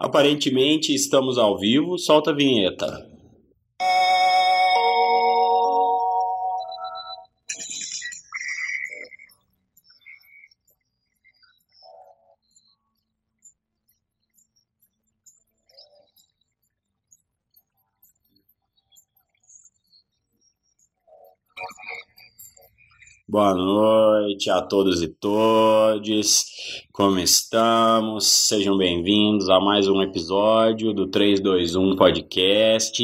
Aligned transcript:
Aparentemente 0.00 0.94
estamos 0.94 1.36
ao 1.36 1.58
vivo, 1.58 1.98
solta 1.98 2.30
a 2.30 2.34
vinheta. 2.34 3.09
Boa 23.40 23.54
noite 23.54 24.50
a 24.50 24.60
todos 24.60 25.00
e 25.00 25.08
todas. 25.08 26.44
Como 26.92 27.18
estamos? 27.18 28.26
Sejam 28.26 28.76
bem-vindos 28.76 29.48
a 29.48 29.58
mais 29.58 29.88
um 29.88 30.02
episódio 30.02 30.92
do 30.92 31.06
321 31.06 31.96
Podcast, 31.96 33.02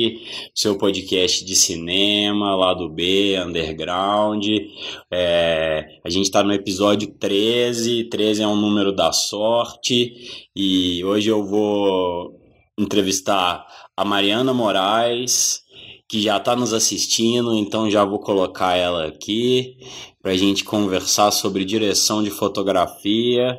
seu 0.55 0.77
podcast 0.77 1.43
de 1.43 1.57
cinema, 1.57 2.55
lado 2.55 2.87
B, 2.91 3.41
underground. 3.41 4.45
É, 5.11 6.01
a 6.05 6.11
gente 6.11 6.27
está 6.27 6.43
no 6.45 6.53
episódio 6.53 7.15
13, 7.15 8.05
13 8.11 8.43
é 8.43 8.47
um 8.47 8.57
número 8.57 8.93
da 8.93 9.13
sorte, 9.13 10.45
e 10.55 11.03
hoje 11.03 11.31
eu 11.31 11.47
vou 11.47 12.39
entrevistar 12.79 13.67
a 13.97 14.05
Mariana 14.05 14.53
Moraes, 14.53 15.65
que 16.09 16.23
já 16.23 16.37
está 16.37 16.55
nos 16.55 16.73
assistindo, 16.73 17.55
então 17.55 17.91
já 17.91 18.05
vou 18.05 18.21
colocar 18.21 18.77
ela 18.77 19.07
aqui 19.07 19.79
para 20.23 20.33
a 20.33 20.37
gente 20.37 20.65
conversar 20.65 21.31
sobre 21.31 21.65
direção 21.65 22.23
de 22.23 22.31
fotografia. 22.31 23.59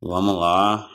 Vamos 0.00 0.38
lá. 0.38 0.88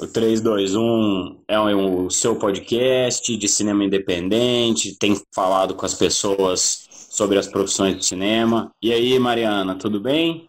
O 0.00 0.06
321 0.06 1.44
é 1.46 1.60
o 1.60 2.10
seu 2.10 2.36
podcast 2.36 3.36
de 3.36 3.48
cinema 3.48 3.84
independente, 3.84 4.96
tem 4.98 5.20
falado 5.32 5.74
com 5.74 5.86
as 5.86 5.94
pessoas 5.94 6.88
sobre 7.08 7.38
as 7.38 7.46
profissões 7.46 7.96
de 7.96 8.04
cinema. 8.04 8.72
E 8.82 8.92
aí, 8.92 9.16
Mariana, 9.18 9.76
tudo 9.76 10.00
bem? 10.00 10.48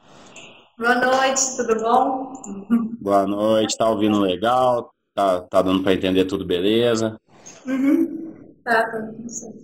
Boa 0.83 0.95
noite, 0.95 1.55
tudo 1.55 1.79
bom? 1.79 2.33
Boa 2.99 3.25
noite, 3.25 3.77
tá 3.77 3.89
ouvindo 3.89 4.19
legal? 4.19 4.91
Tá, 5.15 5.39
tá 5.39 5.61
dando 5.61 5.81
para 5.81 5.93
entender 5.93 6.25
tudo 6.25 6.45
beleza? 6.45 7.15
Uhum. 7.65 8.33
Tá, 8.65 8.91
certo. 9.29 9.63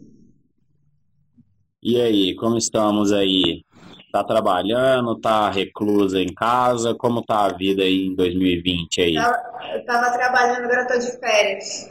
E 1.83 1.99
aí, 1.99 2.33
como 2.37 2.57
estamos 2.57 3.11
aí? 3.11 3.65
Tá 4.13 4.23
trabalhando, 4.23 5.19
tá 5.19 5.49
reclusa 5.49 6.21
em 6.21 6.33
casa? 6.33 6.95
Como 6.95 7.21
tá 7.21 7.47
a 7.47 7.53
vida 7.53 7.83
aí 7.83 8.05
em 8.05 8.15
2020 8.15 9.01
aí? 9.01 9.15
Eu 9.15 9.85
tava 9.85 10.17
trabalhando, 10.17 10.63
agora 10.63 10.87
tô 10.87 10.97
de 10.99 11.19
férias. 11.19 11.89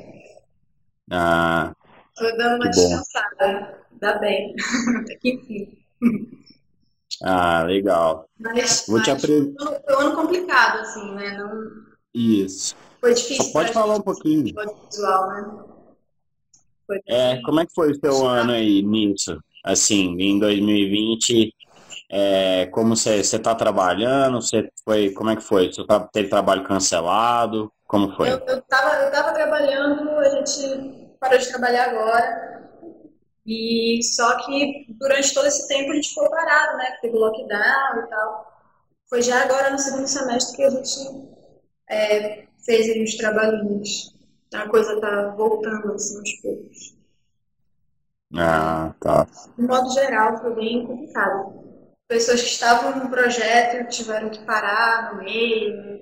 Ah, 1.11 1.75
Tô 2.17 2.25
dando 2.35 2.63
uma 2.63 2.71
descansada. 2.71 3.79
Dá 4.01 4.19
bem. 4.21 4.55
Que 5.21 5.35
enfim. 5.35 5.79
Ah, 7.23 7.63
legal. 7.65 8.29
Mas, 8.39 8.85
Vou 8.89 9.01
te 9.03 9.11
mas 9.11 9.25
apre- 9.25 9.55
foi 9.59 9.97
um- 9.97 10.01
ano 10.07 10.17
complicado, 10.17 10.81
assim, 10.81 11.15
né? 11.15 11.37
Não, 11.37 11.53
Isso. 12.15 12.75
foi 13.01 13.15
difícil 13.15 13.45
Só 13.45 13.53
pode 13.53 13.73
falar 13.73 13.97
um 13.97 14.01
pouquinho. 14.03 14.53
audiovisual, 14.57 15.29
né? 15.29 15.65
Foi 16.87 17.01
É, 17.07 17.41
como 17.43 17.61
é 17.61 17.67
que 17.67 17.75
foi 17.75 17.93
o 17.93 17.95
seu 18.01 18.27
ano 18.27 18.53
aí 18.53 18.83
nisso? 18.83 19.39
Assim, 19.65 20.17
em 20.19 20.39
2020, 20.39 21.53
é, 22.11 22.67
como 22.67 22.97
você 22.97 23.17
está 23.17 23.55
trabalhando? 23.55 24.41
Você 24.41 24.71
foi, 24.85 25.11
como 25.11 25.29
é 25.31 25.37
que 25.37 25.43
foi? 25.43 25.71
Você 25.73 25.85
tra- 25.87 26.09
teve 26.11 26.29
trabalho 26.31 26.65
cancelado? 26.65 27.71
Como 27.87 28.15
foi? 28.15 28.31
Eu, 28.31 28.39
eu 28.47 28.63
tava, 28.63 28.95
eu 29.05 29.11
tava 29.11 29.33
trabalhando, 29.33 30.09
a 30.19 30.29
gente 30.31 31.09
parou 31.21 31.39
de 31.39 31.49
trabalhar 31.49 31.91
agora. 31.91 32.68
E 33.49 34.03
só 34.03 34.45
que 34.45 34.85
durante 35.01 35.33
todo 35.33 35.47
esse 35.47 35.67
tempo 35.67 35.91
a 35.91 35.95
gente 35.95 36.11
ficou 36.11 36.29
parado, 36.29 36.77
né? 36.77 36.99
Teve 37.01 37.17
lockdown 37.17 38.05
e 38.05 38.07
tal. 38.11 38.63
Foi 39.09 39.23
já 39.23 39.43
agora 39.43 39.71
no 39.71 39.79
segundo 39.79 40.07
semestre 40.07 40.55
que 40.55 40.65
a 40.65 40.69
gente 40.69 41.29
é, 41.89 42.47
fez 42.63 42.91
aí 42.91 43.03
os 43.03 43.17
trabalhinhos. 43.17 44.15
A 44.53 44.69
coisa 44.69 45.01
tá 45.01 45.29
voltando 45.35 45.95
assim 45.95 46.19
aos 46.19 46.33
poucos. 46.43 46.99
Ah, 48.37 48.95
tá. 49.01 49.27
De 49.57 49.67
modo 49.67 49.91
geral, 49.95 50.43
foi 50.43 50.55
bem 50.55 50.87
complicado. 50.87 51.65
Pessoas 52.07 52.43
que 52.43 52.49
estavam 52.49 53.03
no 53.03 53.09
projeto 53.09 53.89
tiveram 53.89 54.29
que 54.29 54.45
parar 54.45 55.15
no 55.15 55.23
meio, 55.23 56.01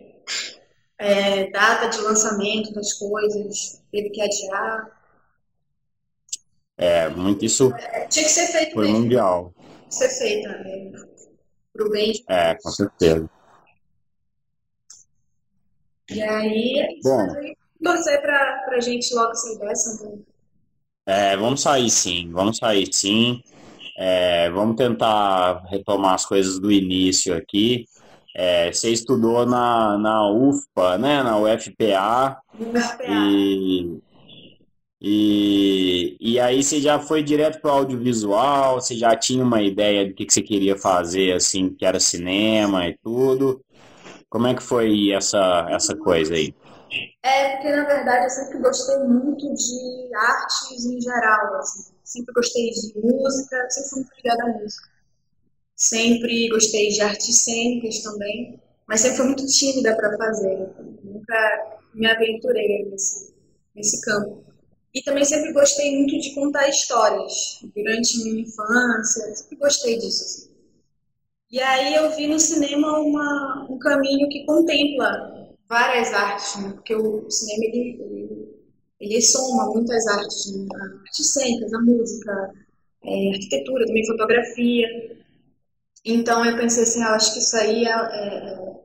é, 0.99 1.49
data 1.51 1.89
de 1.91 2.01
lançamento 2.01 2.75
das 2.75 2.93
coisas, 2.95 3.81
teve 3.93 4.11
que 4.11 4.21
adiar. 4.21 4.96
É, 6.79 7.09
muito 7.09 7.45
isso 7.45 7.73
É, 7.75 8.07
Tinha 8.07 8.25
que 8.25 8.31
ser 8.31 8.47
feito 8.49 8.75
foi 8.75 8.85
mesmo, 8.87 9.01
mundial. 9.01 9.53
tinha 9.89 9.89
que 9.89 9.95
ser 9.95 10.09
feito, 10.11 10.49
né? 10.49 10.93
Pro 11.73 11.91
bem. 11.91 12.13
de- 12.13 12.25
É, 12.29 12.55
com 12.63 12.71
certeza. 12.71 13.29
E 16.11 16.23
aí, 16.23 16.79
é. 16.79 16.89
Bom. 17.03 17.27
Torcer 17.83 18.21
pra, 18.23 18.63
pra 18.67 18.81
gente 18.81 19.15
logo 19.15 19.35
sair 19.35 19.59
dessa, 19.59 20.05
né? 20.05 20.19
É, 21.07 21.37
vamos 21.37 21.61
sair 21.63 21.91
sim, 21.91 22.31
vamos 22.33 22.57
sair 22.59 22.89
sim. 22.93 23.41
É, 23.99 24.51
vamos 24.51 24.77
tentar 24.77 25.63
retomar 25.67 26.15
as 26.15 26.25
coisas 26.27 26.59
do 26.59 26.71
início 26.71 27.35
aqui. 27.37 27.87
É, 28.35 28.71
você 28.73 28.91
estudou 28.91 29.47
na, 29.47 29.97
na 29.99 30.31
UFPA, 30.31 30.99
né? 30.99 31.23
Na 31.23 31.39
UFPA. 31.39 32.39
No 32.59 32.79
FPA. 32.81 33.09
E, 33.09 33.99
e, 35.01 36.17
e 36.19 36.41
aí 36.41 36.63
você 36.63 36.81
já 36.81 36.99
foi 36.99 37.23
direto 37.23 37.61
para 37.61 37.71
o 37.71 37.75
audiovisual, 37.75 38.81
você 38.81 38.95
já 38.95 39.15
tinha 39.15 39.45
uma 39.45 39.63
ideia 39.63 40.07
do 40.07 40.15
que, 40.15 40.25
que 40.25 40.33
você 40.33 40.43
queria 40.43 40.77
fazer, 40.77 41.35
assim, 41.35 41.71
que 41.75 41.85
era 41.85 42.01
cinema 42.01 42.89
e 42.89 42.97
tudo. 42.99 43.63
Como 44.29 44.47
é 44.47 44.55
que 44.55 44.63
foi 44.63 45.11
essa, 45.13 45.67
essa 45.71 45.95
coisa 45.97 46.35
aí? 46.35 46.55
É, 47.23 47.57
porque 47.57 47.71
na 47.71 47.85
verdade 47.85 48.25
eu 48.25 48.31
sempre 48.31 48.59
gostei 48.59 48.99
muito 49.01 49.53
de 49.55 50.15
artes 50.15 50.85
em 50.87 51.01
geral, 51.01 51.55
assim. 51.57 51.93
Sempre 52.03 52.33
gostei 52.35 52.71
de 52.71 52.99
música, 52.99 53.71
sempre 53.71 53.91
fui 53.91 53.99
muito 54.01 54.17
ligada 54.17 54.43
à 54.45 54.59
música. 54.59 54.89
Sempre 55.75 56.49
gostei 56.49 56.89
de 56.89 57.03
artes 57.03 57.45
cênicas 57.45 58.03
também, 58.03 58.59
mas 58.87 59.01
sempre 59.01 59.17
fui 59.19 59.27
muito 59.27 59.47
tímida 59.47 59.95
para 59.95 60.17
fazer. 60.17 60.71
Nunca 61.05 61.79
me 61.93 62.07
aventurei 62.07 62.89
nesse, 62.91 63.35
nesse 63.75 64.01
campo. 64.01 64.47
E 64.97 65.03
também 65.03 65.27
sempre 65.27 65.53
gostei 65.53 65.95
muito 65.95 66.19
de 66.19 66.35
contar 66.35 66.71
histórias. 66.71 67.61
Durante 67.77 68.25
minha 68.25 68.41
infância, 68.41 69.37
sempre 69.37 69.57
gostei 69.59 69.99
disso. 69.99 70.25
assim. 70.25 70.51
E 71.51 71.61
aí 71.61 71.95
eu 71.95 72.17
vi 72.17 72.27
no 72.27 72.41
cinema 72.41 72.99
uma, 73.01 73.67
um 73.69 73.79
caminho 73.79 74.27
que 74.31 74.47
contempla 74.47 75.51
várias 75.69 76.15
artes, 76.15 76.63
né? 76.63 76.73
Porque 76.73 76.95
o 76.95 77.31
cinema 77.31 77.65
ele, 77.67 78.01
ele, 78.01 78.49
ele 78.99 79.21
soma 79.21 79.67
muitas 79.67 80.07
artes, 80.07 80.57
né? 80.57 80.67
Artes 81.05 81.31
cênicas, 81.31 81.75
a 81.75 81.81
música, 81.83 82.55
é, 83.05 83.31
arquitetura, 83.35 83.85
também 83.85 84.07
fotografia. 84.07 84.89
Então 86.07 86.43
eu 86.43 86.57
pensei 86.57 86.85
assim, 86.85 87.03
ah, 87.03 87.17
acho 87.17 87.35
que 87.35 87.41
isso 87.41 87.55
aí 87.55 87.85
é, 87.85 87.91
é, 87.91 88.77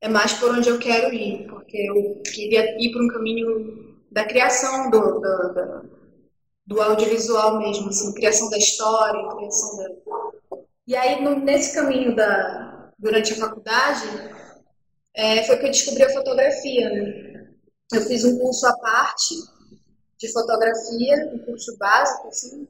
é 0.00 0.08
mais 0.08 0.32
por 0.32 0.54
onde 0.54 0.70
eu 0.70 0.78
quero 0.78 1.12
ir, 1.12 1.46
porque 1.48 1.76
eu 1.76 2.22
queria 2.32 2.82
ir 2.82 2.92
por 2.92 3.02
um 3.02 3.08
caminho 3.08 3.79
da 4.10 4.24
criação 4.24 4.90
do, 4.90 5.00
do, 5.00 5.20
do, 5.20 5.90
do 6.66 6.82
audiovisual 6.82 7.58
mesmo, 7.58 7.88
assim, 7.90 8.12
criação 8.14 8.50
da 8.50 8.58
história, 8.58 9.28
criação 9.36 9.76
da... 9.78 9.88
E 10.86 10.96
aí, 10.96 11.22
no- 11.22 11.38
nesse 11.40 11.74
caminho 11.74 12.14
da, 12.16 12.92
durante 12.98 13.32
a 13.32 13.36
faculdade, 13.36 14.06
é, 15.14 15.42
foi 15.44 15.58
que 15.58 15.66
eu 15.66 15.70
descobri 15.70 16.02
a 16.04 16.12
fotografia, 16.12 16.88
né? 16.90 17.48
Eu 17.92 18.02
fiz 18.02 18.24
um 18.24 18.38
curso 18.38 18.66
à 18.66 18.76
parte 18.78 19.34
de 20.18 20.32
fotografia, 20.32 21.30
um 21.34 21.38
curso 21.40 21.76
básico, 21.78 22.28
assim, 22.28 22.68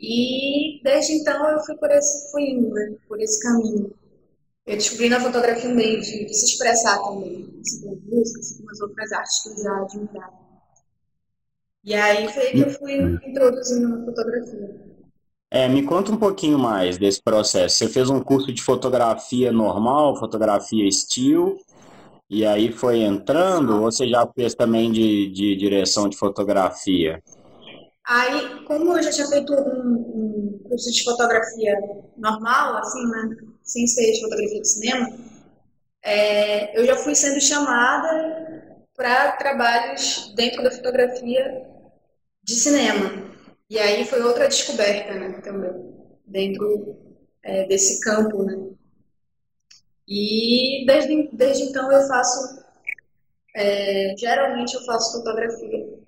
e 0.00 0.80
desde 0.84 1.14
então 1.14 1.48
eu 1.50 1.60
fui 1.64 1.76
por 1.76 1.90
esse, 1.90 2.30
fui 2.32 2.44
indo, 2.50 2.70
né? 2.70 2.94
Por 3.08 3.20
esse 3.20 3.42
caminho. 3.42 3.92
Eu 4.66 4.76
descobri 4.76 5.08
na 5.08 5.20
fotografia 5.20 5.70
um 5.70 5.74
meio 5.74 6.00
de, 6.00 6.26
de 6.26 6.34
se 6.34 6.46
expressar 6.46 6.98
também, 6.98 7.48
assim, 7.60 7.82
com 7.82 8.16
música, 8.16 8.40
assim, 8.40 8.62
com 8.62 8.70
as 8.70 8.80
outras 8.80 9.12
artes 9.12 9.42
que 9.42 9.50
eu 9.50 9.58
já 9.64 9.78
admirava. 9.82 10.45
E 11.86 11.94
aí 11.94 12.28
foi 12.28 12.50
que 12.50 12.58
eu 12.58 12.70
fui 12.70 12.96
me 13.00 13.28
introduzindo 13.28 13.88
na 13.88 14.04
fotografia. 14.04 14.76
É, 15.50 15.68
me 15.68 15.82
conta 15.84 16.10
um 16.12 16.16
pouquinho 16.16 16.58
mais 16.58 16.98
desse 16.98 17.22
processo. 17.22 17.76
Você 17.76 17.88
fez 17.88 18.10
um 18.10 18.20
curso 18.20 18.52
de 18.52 18.60
fotografia 18.60 19.52
normal, 19.52 20.16
fotografia 20.18 20.86
estilo, 20.86 21.56
e 22.28 22.44
aí 22.44 22.72
foi 22.72 23.02
entrando, 23.02 23.74
ou 23.76 23.82
você 23.92 24.08
já 24.08 24.26
fez 24.34 24.54
também 24.54 24.90
de, 24.90 25.30
de 25.30 25.56
direção 25.56 26.08
de 26.08 26.16
fotografia? 26.16 27.22
Aí, 28.04 28.64
como 28.64 28.96
eu 28.96 29.02
já 29.02 29.10
tinha 29.10 29.26
feito 29.28 29.52
um, 29.52 29.58
um- 29.58 30.60
curso 30.68 30.90
de 30.92 31.04
fotografia 31.04 31.74
normal, 32.16 32.76
assim, 32.78 33.06
né? 33.06 33.36
Sem 33.62 33.86
ser 33.86 34.12
de 34.12 34.20
fotografia 34.20 34.60
de 34.60 34.68
cinema, 34.68 35.08
é, 36.02 36.78
eu 36.78 36.86
já 36.86 36.96
fui 36.96 37.14
sendo 37.14 37.40
chamada 37.40 38.76
para 38.96 39.32
trabalhos 39.32 40.32
dentro 40.34 40.62
da 40.62 40.70
fotografia 40.70 41.66
de 42.46 42.54
cinema. 42.54 43.10
E 43.68 43.76
aí 43.78 44.04
foi 44.04 44.22
outra 44.22 44.46
descoberta, 44.46 45.12
né, 45.14 45.40
também, 45.40 45.72
dentro 46.24 46.96
é, 47.42 47.66
desse 47.66 48.00
campo, 48.00 48.44
né. 48.44 48.70
E 50.08 50.84
desde, 50.86 51.28
desde 51.32 51.64
então 51.64 51.90
eu 51.90 52.06
faço, 52.06 52.64
é, 53.54 54.14
geralmente 54.16 54.74
eu 54.74 54.84
faço 54.84 55.18
fotografia 55.18 55.98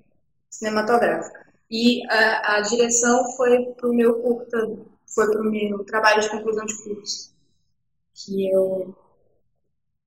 cinematográfica. 0.48 1.46
E 1.68 2.08
a, 2.08 2.56
a 2.56 2.60
direção 2.60 3.32
foi 3.32 3.72
para 3.72 3.90
o 3.90 3.94
meu 3.94 4.22
curta, 4.22 4.56
foi 5.12 5.28
para 5.28 5.42
o 5.42 5.50
meu 5.50 5.84
trabalho 5.84 6.22
de 6.22 6.30
conclusão 6.30 6.64
de 6.64 6.82
curso, 6.84 7.34
que 8.14 8.48
eu 8.48 8.96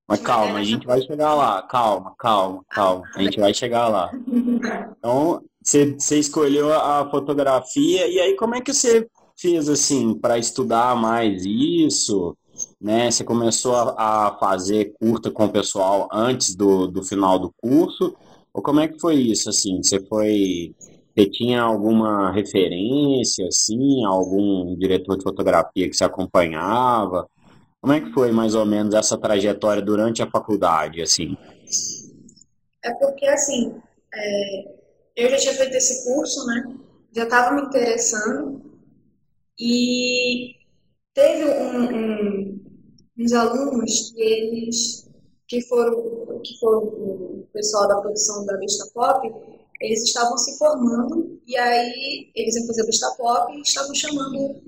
mas 0.08 0.20
calma, 0.20 0.58
a 0.58 0.64
gente 0.64 0.86
vai 0.86 1.00
chegar 1.00 1.32
lá. 1.32 1.62
Calma, 1.62 2.14
calma, 2.18 2.64
calma. 2.68 3.08
A 3.14 3.22
gente 3.22 3.40
vai 3.40 3.54
chegar 3.54 3.88
lá. 3.88 4.10
Então, 4.98 5.42
você, 5.62 6.18
escolheu 6.18 6.72
a 6.72 7.08
fotografia 7.10 8.06
e 8.08 8.18
aí 8.20 8.36
como 8.36 8.54
é 8.54 8.60
que 8.60 8.72
você 8.72 9.06
fez 9.38 9.68
assim 9.68 10.14
para 10.14 10.38
estudar 10.38 10.96
mais 10.96 11.44
isso? 11.44 12.36
Né? 12.80 13.10
Você 13.10 13.24
começou 13.24 13.74
a, 13.74 14.28
a, 14.28 14.38
fazer 14.38 14.92
curta 15.00 15.30
com 15.30 15.46
o 15.46 15.52
pessoal 15.52 16.08
antes 16.12 16.54
do, 16.54 16.86
do 16.86 17.02
final 17.02 17.38
do 17.38 17.52
curso? 17.56 18.14
Ou 18.52 18.62
como 18.62 18.80
é 18.80 18.88
que 18.88 19.00
foi 19.00 19.16
isso 19.16 19.48
assim? 19.48 19.82
Você 19.82 20.00
foi 20.06 20.74
você 21.14 21.28
tinha 21.28 21.60
alguma 21.60 22.32
referência 22.32 23.46
assim, 23.46 24.02
algum 24.04 24.74
diretor 24.76 25.18
de 25.18 25.22
fotografia 25.22 25.88
que 25.88 25.94
você 25.94 26.04
acompanhava? 26.04 27.28
Como 27.82 27.92
é 27.92 28.00
que 28.00 28.12
foi 28.12 28.32
mais 28.32 28.54
ou 28.54 28.64
menos 28.64 28.94
essa 28.94 29.18
trajetória 29.18 29.82
durante 29.82 30.22
a 30.22 30.30
faculdade, 30.30 31.02
assim? 31.02 31.36
É 32.82 32.94
porque 32.94 33.26
assim, 33.26 33.74
é, 34.14 34.81
eu 35.16 35.30
já 35.30 35.36
tinha 35.36 35.54
feito 35.54 35.76
esse 35.76 36.04
curso, 36.04 36.46
né? 36.46 36.74
Já 37.14 37.24
estava 37.24 37.54
me 37.54 37.62
interessando 37.62 38.62
e 39.58 40.54
teve 41.14 41.44
um, 41.44 41.94
um, 41.94 42.64
uns 43.18 43.32
alunos 43.32 44.12
que 44.12 44.22
eles 44.22 45.08
que 45.46 45.60
foram 45.62 46.40
que 46.42 46.58
foram 46.58 46.78
o 46.78 47.48
pessoal 47.52 47.86
da 47.86 48.00
produção 48.00 48.46
da 48.46 48.56
Vista 48.56 48.86
Pop, 48.94 49.30
eles 49.80 50.02
estavam 50.02 50.38
se 50.38 50.56
formando 50.56 51.40
e 51.46 51.56
aí 51.56 52.30
eles 52.34 52.56
iam 52.56 52.66
fazer 52.66 52.86
Vista 52.86 53.10
Pop 53.18 53.52
e 53.52 53.60
estavam 53.60 53.94
chamando 53.94 54.62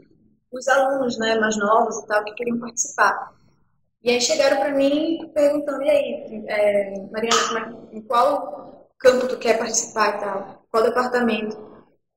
os 0.53 0.69
alunos, 0.69 1.19
né, 1.19 1.39
mais 1.39 1.57
novos 1.57 1.99
e 1.99 2.07
tal 2.07 2.25
que 2.25 2.35
queriam 2.35 2.59
participar. 2.61 3.35
E 4.03 4.11
aí 4.11 4.21
chegaram 4.21 4.59
para 4.59 4.75
mim 4.75 5.31
perguntando 5.33 5.83
e 5.83 5.91
aí, 5.91 6.45
é, 6.47 7.01
Mariana, 7.11 7.89
é, 7.91 7.97
em 7.97 8.03
qual 8.03 8.84
campo 9.05 9.29
tu 9.29 9.39
quer 9.39 9.59
participar 9.59 10.17
e 10.17 10.21
tal, 10.21 10.67
qual 10.71 10.83
departamento. 10.83 11.57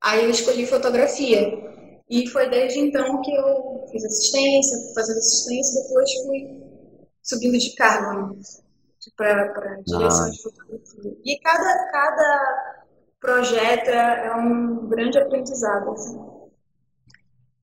Aí 0.02 0.24
eu 0.24 0.30
escolhi 0.30 0.66
fotografia. 0.66 1.68
E 2.08 2.26
foi 2.28 2.48
desde 2.48 2.80
então 2.80 3.20
que 3.20 3.30
eu 3.34 3.86
fiz 3.90 4.02
assistência, 4.02 4.78
fui 4.78 4.94
fazendo 4.94 5.18
assistência, 5.18 5.82
depois 5.82 6.10
fui 6.24 6.62
subindo 7.22 7.58
de 7.58 7.74
cargo 7.74 8.34
né, 8.34 8.42
para 9.16 9.82
direção 9.82 10.26
ah. 10.26 10.30
de 10.30 10.42
fotografia. 10.42 11.16
E 11.24 11.38
cada, 11.40 11.90
cada 11.90 12.84
projeto 13.20 13.88
é, 13.88 14.26
é 14.28 14.34
um 14.36 14.88
grande 14.88 15.18
aprendizado. 15.18 15.90
Assim. 15.90 16.18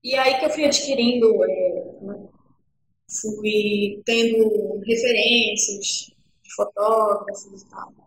E 0.04 0.14
aí 0.14 0.38
que 0.38 0.44
eu 0.44 0.50
fui 0.50 0.64
adquirindo, 0.64 1.26
é, 1.42 1.84
né, 2.02 2.28
fui 3.20 4.00
tendo 4.04 4.80
referências 4.86 6.14
de 6.44 6.54
fotógrafos 6.54 7.62
e 7.62 7.68
tal. 7.68 8.05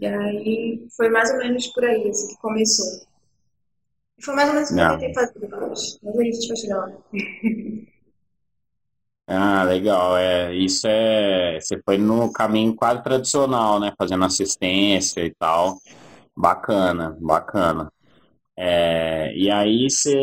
E 0.00 0.06
aí 0.06 0.86
foi 0.96 1.08
mais 1.08 1.30
ou 1.30 1.38
menos 1.38 1.66
por 1.68 1.84
aí 1.84 2.08
assim, 2.08 2.28
que 2.28 2.36
começou. 2.40 3.06
E 4.18 4.24
foi 4.24 4.34
mais 4.34 4.48
ou 4.48 4.54
menos 4.54 4.70
o 4.70 4.74
que 4.74 4.80
eu 4.80 4.88
tentei 4.88 5.14
fazer 5.14 5.38
depois. 5.38 5.98
Mas 6.02 6.18
aí 6.18 6.28
a 6.28 6.32
gente 6.32 6.48
vai 6.48 6.56
chegar 6.56 6.78
lá. 6.78 6.92
Ah, 9.26 9.64
legal. 9.64 10.16
É, 10.18 10.54
isso 10.54 10.86
é. 10.86 11.58
Você 11.58 11.80
foi 11.82 11.96
no 11.96 12.30
caminho 12.30 12.74
quase 12.76 13.02
tradicional, 13.02 13.80
né? 13.80 13.92
Fazendo 13.96 14.24
assistência 14.24 15.24
e 15.24 15.34
tal. 15.34 15.78
Bacana, 16.36 17.16
bacana. 17.20 17.90
É, 18.56 19.32
e 19.36 19.50
aí 19.50 19.88
você, 19.90 20.14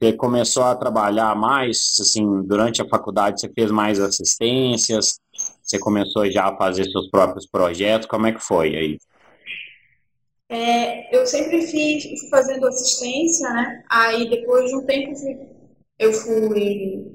você 0.00 0.12
começou 0.12 0.64
a 0.64 0.76
trabalhar 0.76 1.34
mais, 1.36 1.96
assim, 2.00 2.24
durante 2.44 2.80
a 2.80 2.88
faculdade 2.88 3.40
você 3.40 3.52
fez 3.52 3.70
mais 3.70 4.00
assistências, 4.00 5.20
você 5.68 5.78
começou 5.78 6.30
já 6.30 6.46
a 6.46 6.56
fazer 6.56 6.84
seus 6.84 7.10
próprios 7.10 7.46
projetos? 7.46 8.08
Como 8.08 8.26
é 8.26 8.32
que 8.32 8.40
foi 8.40 8.74
aí? 8.74 8.98
É, 10.48 11.14
eu 11.14 11.26
sempre 11.26 11.60
fiz 11.60 12.04
fui 12.04 12.30
fazendo 12.30 12.66
assistência, 12.66 13.50
né? 13.50 13.84
Aí 13.90 14.30
depois 14.30 14.70
de 14.70 14.76
um 14.76 14.86
tempo 14.86 15.12
eu 15.98 16.10
fui 16.10 17.06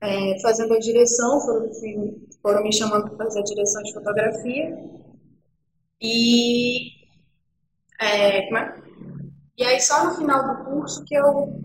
é, 0.00 0.40
fazendo 0.40 0.74
a 0.74 0.78
direção, 0.78 1.40
foram, 1.40 1.70
foram 2.40 2.62
me 2.62 2.72
chamando 2.72 3.10
para 3.10 3.26
fazer 3.26 3.40
a 3.40 3.44
direção 3.44 3.82
de 3.82 3.92
fotografia. 3.92 4.78
E, 6.00 6.88
é, 8.00 8.54
é? 8.54 8.74
e 9.58 9.64
aí 9.64 9.80
só 9.80 10.04
no 10.04 10.14
final 10.14 10.56
do 10.56 10.64
curso 10.64 11.04
que 11.04 11.16
eu, 11.16 11.60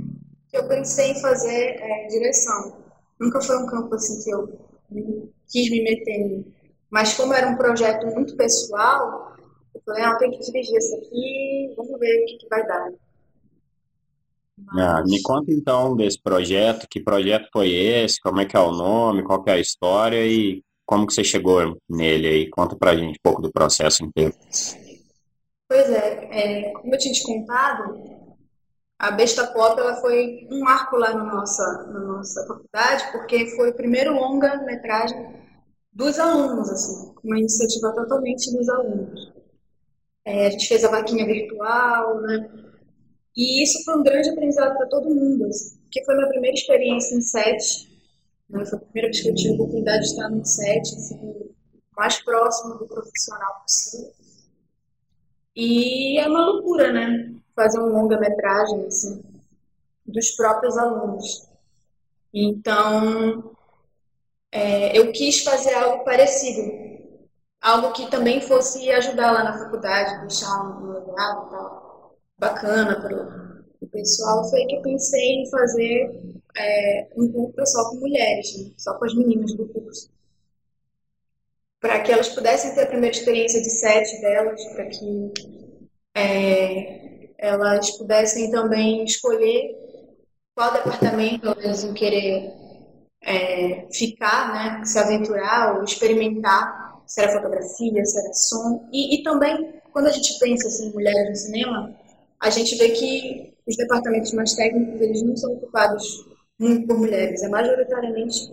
que 0.49 0.57
eu 0.57 0.67
pensei 0.67 1.11
em 1.11 1.21
fazer 1.21 1.75
é, 1.79 2.07
direção. 2.07 2.77
Nunca 3.19 3.39
foi 3.39 3.57
um 3.57 3.67
campo 3.67 3.93
assim 3.93 4.23
que 4.23 4.31
eu 4.31 4.59
quis 5.47 5.69
me 5.69 5.81
meter 5.81 6.45
Mas 6.89 7.13
como 7.15 7.33
era 7.33 7.47
um 7.47 7.57
projeto 7.57 8.05
muito 8.07 8.35
pessoal, 8.35 9.35
eu 9.73 9.81
falei, 9.85 10.03
ah, 10.03 10.15
tem 10.17 10.31
que 10.31 10.39
dirigir 10.39 10.77
isso 10.77 10.95
aqui, 10.95 11.73
vamos 11.75 11.99
ver 11.99 12.23
o 12.23 12.25
que, 12.25 12.37
que 12.37 12.47
vai 12.47 12.65
dar. 12.65 12.91
Mas... 14.57 14.85
Ah, 14.85 15.03
me 15.05 15.21
conta 15.21 15.51
então 15.51 15.95
desse 15.95 16.19
projeto, 16.21 16.87
que 16.89 16.99
projeto 16.99 17.47
foi 17.51 17.71
esse, 17.71 18.19
como 18.19 18.39
é 18.39 18.45
que 18.45 18.55
é 18.55 18.59
o 18.59 18.71
nome, 18.71 19.23
qual 19.23 19.43
é 19.47 19.53
a 19.53 19.59
história 19.59 20.25
e 20.25 20.63
como 20.85 21.05
que 21.05 21.13
você 21.13 21.23
chegou 21.23 21.77
nele 21.89 22.27
aí? 22.27 22.49
Conta 22.49 22.75
pra 22.75 22.95
gente 22.95 23.17
um 23.17 23.21
pouco 23.21 23.41
do 23.41 23.51
processo 23.51 24.03
inteiro. 24.03 24.33
Pois 25.69 25.89
é, 25.91 26.29
é 26.31 26.71
como 26.71 26.95
eu 26.95 26.97
tinha 26.97 27.13
te 27.13 27.23
contado, 27.23 28.25
a 28.97 29.11
Besta 29.11 29.45
Pop 29.47 29.79
ela 29.79 29.97
foi 29.97 30.47
um 30.49 30.61
marco 30.61 30.95
lá 30.95 31.13
na 31.13 31.23
nossa, 31.23 31.87
na 31.91 31.99
nossa 31.99 32.47
faculdade, 32.47 33.11
porque 33.11 33.45
foi 33.55 33.69
o 33.69 33.75
primeiro 33.75 34.13
longa-metragem 34.13 35.36
dos 35.97 36.19
alunos, 36.19 36.69
assim, 36.69 37.11
uma 37.23 37.39
iniciativa 37.39 37.91
totalmente 37.91 38.55
dos 38.55 38.69
alunos. 38.69 39.33
É, 40.23 40.45
a 40.45 40.49
gente 40.51 40.67
fez 40.67 40.83
a 40.85 40.91
vaquinha 40.91 41.25
virtual, 41.25 42.21
né? 42.21 42.49
E 43.35 43.63
isso 43.63 43.83
foi 43.83 43.97
um 43.97 44.03
grande 44.03 44.29
aprendizado 44.29 44.77
para 44.77 44.85
todo 44.85 45.09
mundo, 45.09 45.45
assim, 45.45 45.75
porque 45.81 46.05
foi 46.05 46.15
minha 46.15 46.29
primeira 46.29 46.55
experiência 46.55 47.15
em 47.15 47.21
set, 47.21 47.89
né? 48.47 48.63
foi 48.63 48.77
a 48.77 48.81
primeira 48.81 49.07
vez 49.07 49.21
que 49.21 49.29
eu 49.29 49.35
tive 49.35 49.49
a 49.49 49.53
oportunidade 49.55 50.03
de 50.03 50.09
estar 50.11 50.29
no 50.29 50.45
set, 50.45 50.95
assim, 50.95 51.33
mais 51.95 52.23
próximo 52.23 52.75
do 52.75 52.85
profissional 52.85 53.61
possível. 53.63 54.13
E 55.55 56.19
é 56.19 56.27
uma 56.27 56.45
loucura, 56.45 56.93
né? 56.93 57.33
fazer 57.55 57.79
um 57.79 57.87
longa-metragem 57.87 58.85
assim, 58.85 59.23
dos 60.05 60.29
próprios 60.31 60.77
alunos. 60.77 61.47
Então, 62.31 63.56
é, 64.51 64.97
eu 64.97 65.11
quis 65.11 65.43
fazer 65.43 65.73
algo 65.73 66.03
parecido, 66.03 66.61
algo 67.61 67.91
que 67.93 68.09
também 68.09 68.41
fosse 68.41 68.89
ajudar 68.91 69.31
lá 69.31 69.43
na 69.43 69.57
faculdade, 69.57 70.21
deixar 70.21 70.63
um 70.63 70.91
legado 70.91 72.15
bacana 72.37 73.01
para 73.01 73.63
o 73.81 73.87
pessoal. 73.87 74.49
Foi 74.49 74.65
que 74.65 74.75
eu 74.75 74.81
pensei 74.81 75.41
em 75.41 75.49
fazer 75.49 76.37
é, 76.57 77.07
um 77.15 77.27
grupo 77.31 77.53
pessoal 77.53 77.89
com 77.89 77.97
mulheres, 77.97 78.57
né? 78.57 78.71
só 78.77 78.93
com 78.97 79.05
as 79.05 79.13
meninas 79.13 79.53
do 79.53 79.67
curso. 79.67 80.09
Para 81.79 82.01
que 82.01 82.11
elas 82.11 82.29
pudessem 82.29 82.73
ter 82.73 82.83
a 82.83 82.87
primeira 82.87 83.15
experiência 83.15 83.61
de 83.61 83.69
sete 83.69 84.19
delas, 84.21 84.63
para 84.73 84.85
que 84.87 85.31
é, 86.15 87.29
elas 87.37 87.91
pudessem 87.91 88.49
também 88.49 89.03
escolher 89.03 89.75
qual 90.55 90.73
departamento 90.73 91.55
elas 91.61 91.83
iam 91.83 91.93
querer 91.93 92.51
é, 93.27 93.85
ficar, 93.91 94.53
né, 94.53 94.85
se 94.85 94.97
aventurar 94.97 95.75
ou 95.75 95.83
experimentar, 95.83 97.01
se 97.05 97.21
era 97.21 97.33
fotografia, 97.33 98.05
se 98.05 98.19
era 98.19 98.33
som. 98.33 98.87
E, 98.91 99.15
e 99.15 99.23
também, 99.23 99.73
quando 99.91 100.07
a 100.07 100.11
gente 100.11 100.39
pensa 100.39 100.69
assim, 100.69 100.87
em 100.87 100.93
mulheres 100.93 101.29
no 101.29 101.35
cinema, 101.35 101.93
a 102.39 102.49
gente 102.49 102.77
vê 102.77 102.89
que 102.89 103.53
os 103.67 103.75
departamentos 103.75 104.31
mais 104.31 104.55
técnicos 104.55 105.01
eles 105.01 105.21
não 105.23 105.35
são 105.35 105.51
ocupados 105.53 106.25
muito 106.57 106.87
por 106.87 106.97
mulheres, 106.97 107.43
é 107.43 107.49
majoritariamente 107.49 108.51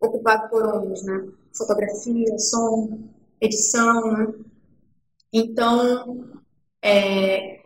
ocupado 0.00 0.48
por 0.50 0.64
homens, 0.66 1.04
né? 1.04 1.28
Fotografia, 1.56 2.38
som, 2.38 2.98
edição, 3.40 4.12
né? 4.12 4.26
Então, 5.32 6.40
é, 6.82 7.60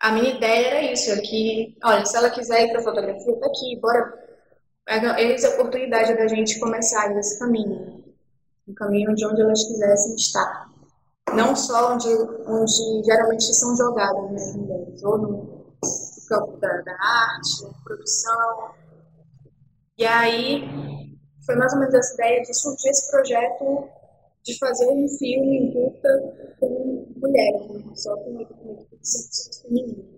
a 0.00 0.10
minha 0.12 0.34
ideia 0.34 0.66
era 0.66 0.92
isso, 0.92 1.12
é 1.12 1.20
que, 1.20 1.76
olha, 1.84 2.04
se 2.04 2.16
ela 2.16 2.28
quiser 2.30 2.64
ir 2.64 2.72
para 2.72 2.82
fotografia, 2.82 3.36
tá 3.38 3.46
aqui, 3.46 3.78
bora. 3.80 4.31
Eis 4.88 5.44
a 5.44 5.50
oportunidade 5.50 6.14
da 6.14 6.26
gente 6.26 6.58
começar 6.58 7.16
esse 7.16 7.38
caminho, 7.38 8.04
um 8.66 8.74
caminho 8.74 9.14
de 9.14 9.24
onde 9.26 9.40
elas 9.40 9.62
quisessem 9.64 10.14
estar. 10.16 10.70
Não 11.34 11.54
só 11.54 11.94
onde, 11.94 12.08
onde 12.08 13.04
geralmente 13.04 13.54
são 13.54 13.76
jogadas 13.76 14.30
né, 14.32 14.52
mulheres, 14.56 15.02
ou 15.04 15.18
no 15.18 15.76
campo 16.28 16.56
da, 16.58 16.80
da 16.82 16.92
arte, 16.92 17.82
produção. 17.84 18.74
E 19.96 20.04
aí, 20.04 20.64
foi 21.46 21.54
mais 21.54 21.72
ou 21.72 21.78
menos 21.78 21.94
essa 21.94 22.14
ideia 22.14 22.42
de 22.42 22.54
surgir 22.54 22.88
esse 22.88 23.10
projeto 23.10 23.88
de 24.42 24.58
fazer 24.58 24.88
um 24.88 25.08
filme 25.08 25.58
em 25.58 25.72
curta 25.72 26.54
com 26.58 27.06
mulheres, 27.16 27.68
né? 27.68 27.92
só 27.94 28.16
com 28.16 28.30
uma 28.30 28.42
equipe. 28.42 30.12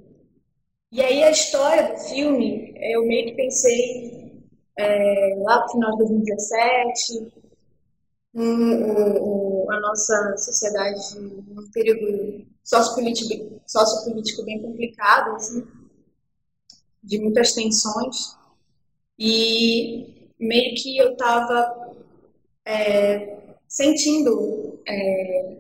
E 0.90 1.02
aí 1.02 1.23
a 1.25 1.30
história 1.30 1.92
do 1.92 1.99
filme, 1.99 2.73
eu 2.80 3.04
meio 3.06 3.26
que 3.26 3.35
pensei 3.35 4.33
é, 4.76 5.36
lá 5.38 5.62
no 5.62 5.72
final 5.72 5.90
de 5.92 5.98
2017, 5.98 7.32
um, 8.34 8.42
um, 8.42 9.70
a 9.70 9.80
nossa 9.80 10.36
sociedade 10.36 11.18
num 11.18 11.70
período 11.70 12.46
sociopolítico, 12.64 13.60
sociopolítico 13.66 14.44
bem 14.44 14.60
complicado, 14.60 15.36
assim, 15.36 15.64
de 17.02 17.20
muitas 17.20 17.52
tensões, 17.52 18.36
e 19.18 20.30
meio 20.38 20.74
que 20.74 20.96
eu 20.98 21.12
estava 21.12 21.94
é, 22.64 23.38
sentindo 23.68 24.82
é, 24.88 25.56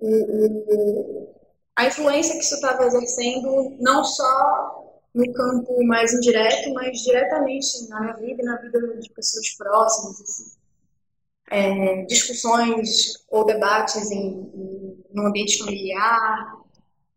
o, 0.00 0.08
o, 0.08 1.34
a 1.76 1.86
influência 1.86 2.34
que 2.34 2.44
isso 2.44 2.54
estava 2.54 2.84
exercendo, 2.84 3.76
não 3.78 4.02
só 4.02 4.85
no 5.16 5.32
campo 5.32 5.82
mais 5.86 6.12
indireto, 6.12 6.74
mas 6.74 6.98
diretamente 6.98 7.88
na 7.88 8.00
minha 8.00 8.12
vida 8.16 8.42
e 8.42 8.44
na 8.44 8.56
vida 8.56 8.98
de 8.98 9.10
pessoas 9.10 9.48
próximas. 9.56 10.20
Assim. 10.20 10.44
É, 11.50 12.02
discussões 12.02 13.24
ou 13.30 13.46
debates 13.46 14.10
em, 14.10 14.50
em, 14.54 15.04
no 15.14 15.26
ambiente 15.26 15.58
familiar, 15.58 16.58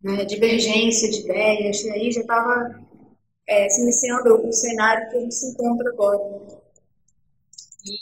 né, 0.02 0.24
divergência 0.24 1.10
de 1.10 1.20
ideias, 1.20 1.84
e 1.84 1.92
aí 1.92 2.12
já 2.12 2.22
estava 2.22 2.80
é, 3.46 3.68
se 3.68 3.82
iniciando 3.82 4.48
o 4.48 4.54
cenário 4.54 5.10
que 5.10 5.18
a 5.18 5.20
gente 5.20 5.36
se 5.36 5.52
encontra 5.52 5.90
agora. 5.90 6.20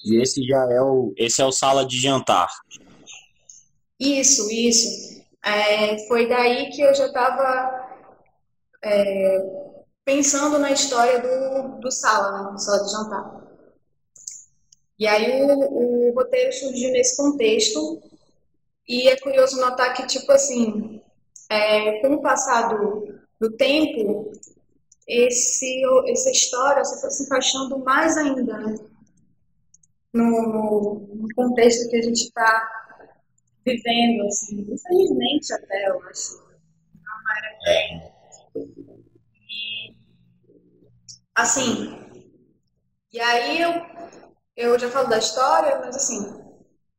E 0.06 0.22
esse 0.22 0.46
já 0.46 0.72
é 0.72 0.82
o, 0.82 1.12
esse 1.18 1.42
é 1.42 1.46
o 1.46 1.52
sala 1.52 1.84
de 1.84 2.00
jantar. 2.00 2.50
Isso, 4.00 4.48
isso. 4.52 5.24
É, 5.44 5.98
foi 6.08 6.28
daí 6.28 6.70
que 6.70 6.82
eu 6.82 6.94
já 6.94 7.08
estava 7.08 7.88
é, 8.84 9.67
pensando 10.08 10.58
na 10.58 10.72
história 10.72 11.20
do, 11.20 11.82
do 11.82 11.92
sala, 11.92 12.32
né, 12.32 12.52
do 12.54 12.58
sala 12.58 12.82
de 12.82 12.92
jantar. 12.94 13.44
E 14.98 15.06
aí 15.06 15.42
o, 15.44 16.12
o 16.12 16.14
roteiro 16.16 16.54
surgiu 16.54 16.94
nesse 16.94 17.18
contexto 17.18 18.02
e 18.88 19.10
é 19.10 19.20
curioso 19.20 19.60
notar 19.60 19.94
que, 19.94 20.08
tipo 20.08 20.32
assim, 20.32 21.02
é, 21.50 22.00
com 22.00 22.14
o 22.14 22.22
passar 22.22 22.70
do, 22.70 23.52
tempo, 23.58 24.32
esse, 25.06 25.82
essa 26.08 26.32
história 26.32 26.86
você 26.86 27.02
foi 27.02 27.10
se 27.10 27.24
encaixando 27.24 27.78
mais 27.80 28.16
ainda, 28.16 28.58
né? 28.60 28.80
No, 30.14 31.06
no 31.16 31.28
contexto 31.36 31.90
que 31.90 31.98
a 31.98 32.02
gente 32.02 32.24
está 32.24 32.96
vivendo, 33.66 34.26
assim, 34.26 34.62
infelizmente 34.72 35.54
até, 35.54 35.90
eu 35.90 36.02
acho. 36.04 36.48
É. 37.68 38.12
E, 38.56 38.87
assim, 41.38 41.96
e 43.14 43.20
aí 43.20 43.62
eu, 43.62 43.72
eu 44.56 44.80
já 44.80 44.90
falo 44.90 45.08
da 45.08 45.20
história, 45.20 45.80
mas 45.80 45.96
assim, 45.96 46.20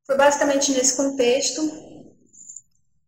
foi 0.07 0.17
basicamente 0.17 0.73
nesse 0.73 0.97
contexto 0.97 1.61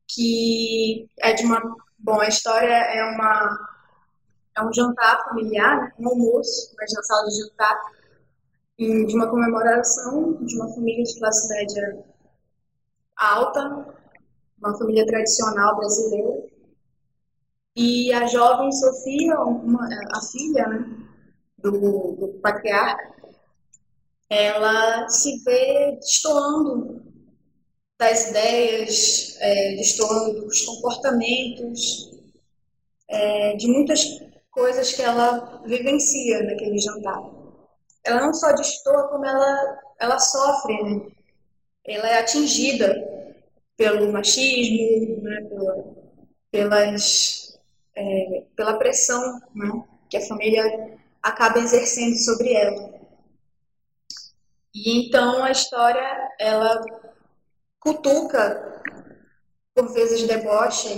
que 0.08 1.08
é 1.20 1.32
de 1.32 1.44
uma. 1.44 1.62
Bom, 1.98 2.20
a 2.20 2.28
história 2.28 2.74
é 2.74 3.04
uma. 3.04 3.68
É 4.56 4.62
um 4.62 4.72
jantar 4.72 5.24
familiar, 5.24 5.80
né, 5.80 5.92
um 5.98 6.08
almoço, 6.08 6.74
mas 6.76 6.92
na 6.92 7.02
sala 7.04 7.28
de 7.28 7.38
jantar, 7.38 7.80
de 8.76 9.14
uma 9.14 9.30
comemoração 9.30 10.44
de 10.44 10.56
uma 10.56 10.68
família 10.74 11.04
de 11.04 11.18
classe 11.18 11.48
média 11.48 12.04
alta, 13.16 13.94
uma 14.58 14.76
família 14.76 15.06
tradicional 15.06 15.76
brasileira. 15.76 16.50
E 17.76 18.12
a 18.12 18.26
jovem 18.26 18.72
Sofia, 18.72 19.40
uma, 19.40 19.88
a 20.12 20.20
filha 20.20 20.66
né, 20.68 21.09
do, 21.62 22.16
do 22.16 22.40
patriarca, 22.42 23.14
ela 24.28 25.08
se 25.08 25.42
vê 25.44 25.96
destoando 25.96 27.02
das 27.98 28.30
ideias, 28.30 29.36
é, 29.40 29.74
destoando 29.74 30.46
dos 30.46 30.64
comportamentos, 30.64 32.10
é, 33.08 33.56
de 33.56 33.66
muitas 33.66 34.20
coisas 34.50 34.92
que 34.92 35.02
ela 35.02 35.62
vivencia 35.66 36.42
naquele 36.44 36.78
jantar. 36.78 37.20
Ela 38.04 38.20
não 38.22 38.32
só 38.32 38.52
destoa, 38.52 39.08
como 39.08 39.26
ela, 39.26 39.78
ela 39.98 40.18
sofre, 40.18 40.82
né? 40.82 41.10
ela 41.84 42.08
é 42.08 42.20
atingida 42.20 42.94
pelo 43.76 44.12
machismo, 44.12 45.22
né, 45.22 45.42
pela, 45.48 45.84
pelas, 46.50 47.58
é, 47.96 48.44
pela 48.54 48.78
pressão 48.78 49.40
né, 49.54 49.84
que 50.08 50.16
a 50.16 50.26
família 50.26 50.99
acaba 51.22 51.58
exercendo 51.58 52.16
sobre 52.16 52.52
ela. 52.52 53.00
E 54.74 55.06
então 55.06 55.42
a 55.42 55.50
história 55.50 56.28
ela 56.38 56.80
cutuca, 57.78 58.82
por 59.74 59.92
vezes 59.92 60.26
debocha 60.26 60.88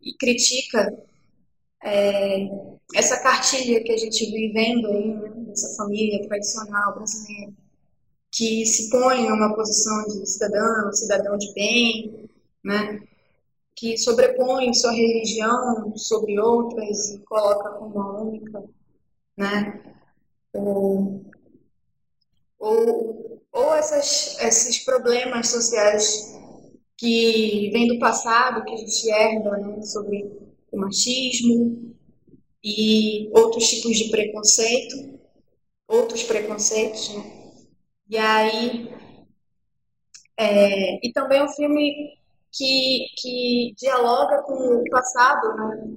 e, 0.00 0.14
critica 0.16 0.96
é, 1.82 2.48
essa 2.94 3.20
cartilha 3.22 3.82
que 3.82 3.92
a 3.92 3.96
gente 3.96 4.30
vem 4.30 4.52
vendo 4.52 4.88
aí, 4.88 5.14
né, 5.14 5.30
dessa 5.46 5.76
família 5.76 6.26
tradicional 6.26 6.94
brasileira 6.94 7.52
que 8.30 8.64
se 8.66 8.90
põe 8.90 9.28
numa 9.28 9.54
posição 9.54 10.04
de 10.04 10.26
cidadão, 10.26 10.92
cidadão 10.92 11.38
de 11.38 11.52
bem, 11.54 12.30
né? 12.62 13.00
que 13.74 13.96
sobrepõe 13.96 14.74
sua 14.74 14.92
religião 14.92 15.96
sobre 15.96 16.38
outras 16.38 17.10
e 17.10 17.18
coloca 17.20 17.70
como 17.70 18.00
a 18.00 18.22
única, 18.22 18.64
né? 19.38 19.80
ou, 20.52 21.24
ou, 22.58 23.42
ou 23.52 23.74
essas, 23.74 24.36
esses 24.40 24.84
problemas 24.84 25.48
sociais 25.48 26.36
que 26.96 27.70
vêm 27.72 27.86
do 27.86 27.98
passado, 27.98 28.64
que 28.64 28.74
a 28.74 28.76
gente 28.76 29.10
herda 29.10 29.56
né? 29.58 29.82
sobre 29.82 30.28
o 30.72 30.76
machismo 30.76 31.94
e 32.62 33.30
outros 33.32 33.68
tipos 33.68 33.96
de 33.96 34.10
preconceito, 34.10 35.20
outros 35.86 36.24
preconceitos, 36.24 37.14
né? 37.14 37.38
E 38.10 38.16
aí. 38.18 38.90
É, 40.36 41.06
e 41.06 41.12
também 41.12 41.42
um 41.42 41.48
filme 41.48 42.16
que, 42.52 43.06
que 43.16 43.74
dialoga 43.76 44.42
com 44.42 44.54
o 44.54 44.84
passado, 44.90 45.56
né? 45.56 45.88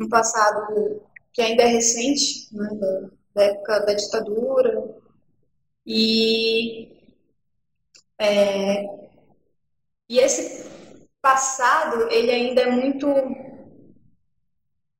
um 0.00 0.08
passado 0.08 1.02
que 1.32 1.42
ainda 1.42 1.62
é 1.62 1.66
recente, 1.66 2.48
né? 2.54 2.68
da, 2.78 3.10
da 3.34 3.42
época 3.44 3.80
da 3.80 3.94
ditadura. 3.94 4.94
E, 5.86 6.92
é, 8.18 8.84
e 10.08 10.18
esse 10.18 10.70
passado, 11.20 12.08
ele 12.10 12.30
ainda 12.30 12.62
é 12.62 12.70
muito. 12.70 13.06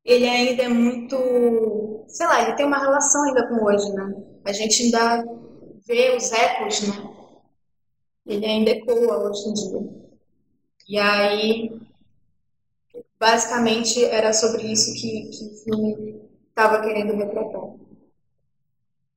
Ele 0.05 0.27
ainda 0.27 0.63
é 0.65 0.69
muito. 0.69 2.05
Sei 2.09 2.27
lá, 2.27 2.43
ele 2.43 2.57
tem 2.57 2.67
uma 2.67 2.79
relação 2.79 3.23
ainda 3.25 3.47
com 3.49 3.65
hoje, 3.65 3.93
né? 3.93 4.15
A 4.45 4.53
gente 4.53 4.83
ainda 4.83 5.25
vê 5.87 6.17
os 6.17 6.33
ecos, 6.33 6.89
né? 6.89 7.13
Ele 8.27 8.47
ainda 8.47 8.71
ecoa 8.71 9.31
hoje 9.31 9.49
em 9.49 9.55
dia. 9.55 10.03
E 10.89 10.99
aí, 10.99 11.81
basicamente, 13.19 14.05
era 14.05 14.33
sobre 14.33 14.71
isso 14.73 14.93
que, 14.95 15.31
que 15.31 15.45
o 15.45 15.57
filme 15.65 16.22
estava 16.53 16.83
querendo 16.83 17.17
retratar. 17.17 17.75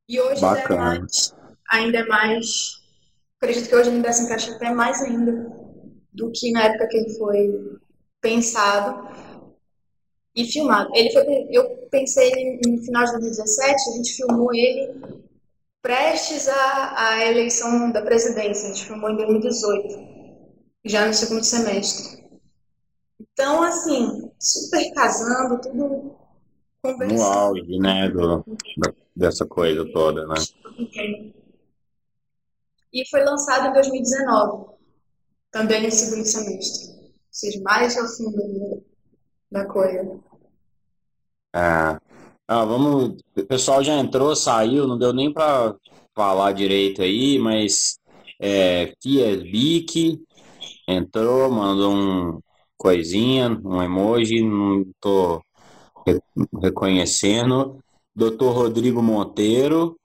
E 0.07 0.19
hoje 0.19 0.45
ainda 0.45 0.73
é 0.73 0.77
mais, 0.77 1.35
ainda 1.69 1.97
é 1.99 2.05
mais, 2.05 2.45
acredito 3.39 3.69
que 3.69 3.75
hoje 3.75 3.89
ainda 3.89 4.13
se 4.13 4.23
encaixa 4.23 4.55
até 4.55 4.71
mais 4.71 5.01
ainda 5.01 5.51
do 6.13 6.31
que 6.31 6.51
na 6.51 6.63
época 6.63 6.87
que 6.87 6.97
ele 6.97 7.17
foi 7.17 7.79
pensado 8.21 9.09
e 10.35 10.45
filmado. 10.45 10.89
Ele 10.95 11.11
foi, 11.11 11.47
eu 11.51 11.87
pensei 11.89 12.59
no 12.65 12.77
final 12.83 13.05
de 13.05 13.11
2017, 13.11 13.89
a 13.89 13.93
gente 13.97 14.13
filmou 14.13 14.53
ele 14.53 15.23
prestes 15.81 16.47
à, 16.47 17.09
à 17.09 17.25
eleição 17.25 17.91
da 17.91 18.01
presidência, 18.01 18.69
a 18.69 18.73
gente 18.73 18.85
filmou 18.85 19.09
em 19.09 19.17
2018, 19.17 19.87
já 20.85 21.05
no 21.05 21.13
segundo 21.13 21.43
semestre. 21.43 22.23
Então, 23.19 23.61
assim, 23.61 24.31
super 24.39 24.93
casando, 24.93 25.61
tudo. 25.61 26.24
No 26.93 27.21
auge, 27.23 27.79
né, 27.79 28.09
do, 28.09 28.45
dessa 29.15 29.45
coisa 29.45 29.85
toda, 29.91 30.25
né? 30.27 30.35
E 32.93 33.07
foi 33.09 33.23
lançado 33.23 33.69
em 33.69 33.73
2019, 33.73 34.73
também 35.51 35.83
no 35.83 35.91
segundo 35.91 36.25
semestre. 36.25 36.93
Ou 36.95 37.11
seja, 37.29 37.61
mais 37.61 37.97
ao 37.97 38.07
fim 38.07 38.31
da 39.51 39.65
coisa. 39.65 40.19
É. 41.53 41.99
Ah, 42.47 42.63
vamos. 42.63 43.17
O 43.35 43.45
pessoal 43.45 43.83
já 43.83 43.93
entrou, 43.95 44.35
saiu, 44.35 44.87
não 44.87 44.97
deu 44.97 45.11
nem 45.11 45.33
para 45.33 45.75
falar 46.13 46.51
direito 46.51 47.01
aí, 47.01 47.39
mas 47.39 47.99
é, 48.39 48.93
Fiesbic 49.01 50.21
entrou, 50.87 51.49
mandou 51.49 51.93
um 51.93 52.39
coisinha, 52.77 53.49
um 53.63 53.81
emoji, 53.81 54.43
não 54.43 54.85
tô 54.99 55.41
reconhecendo. 56.61 57.79
Dr. 58.15 58.45
Rodrigo 58.45 59.01
Monteiro, 59.01 59.99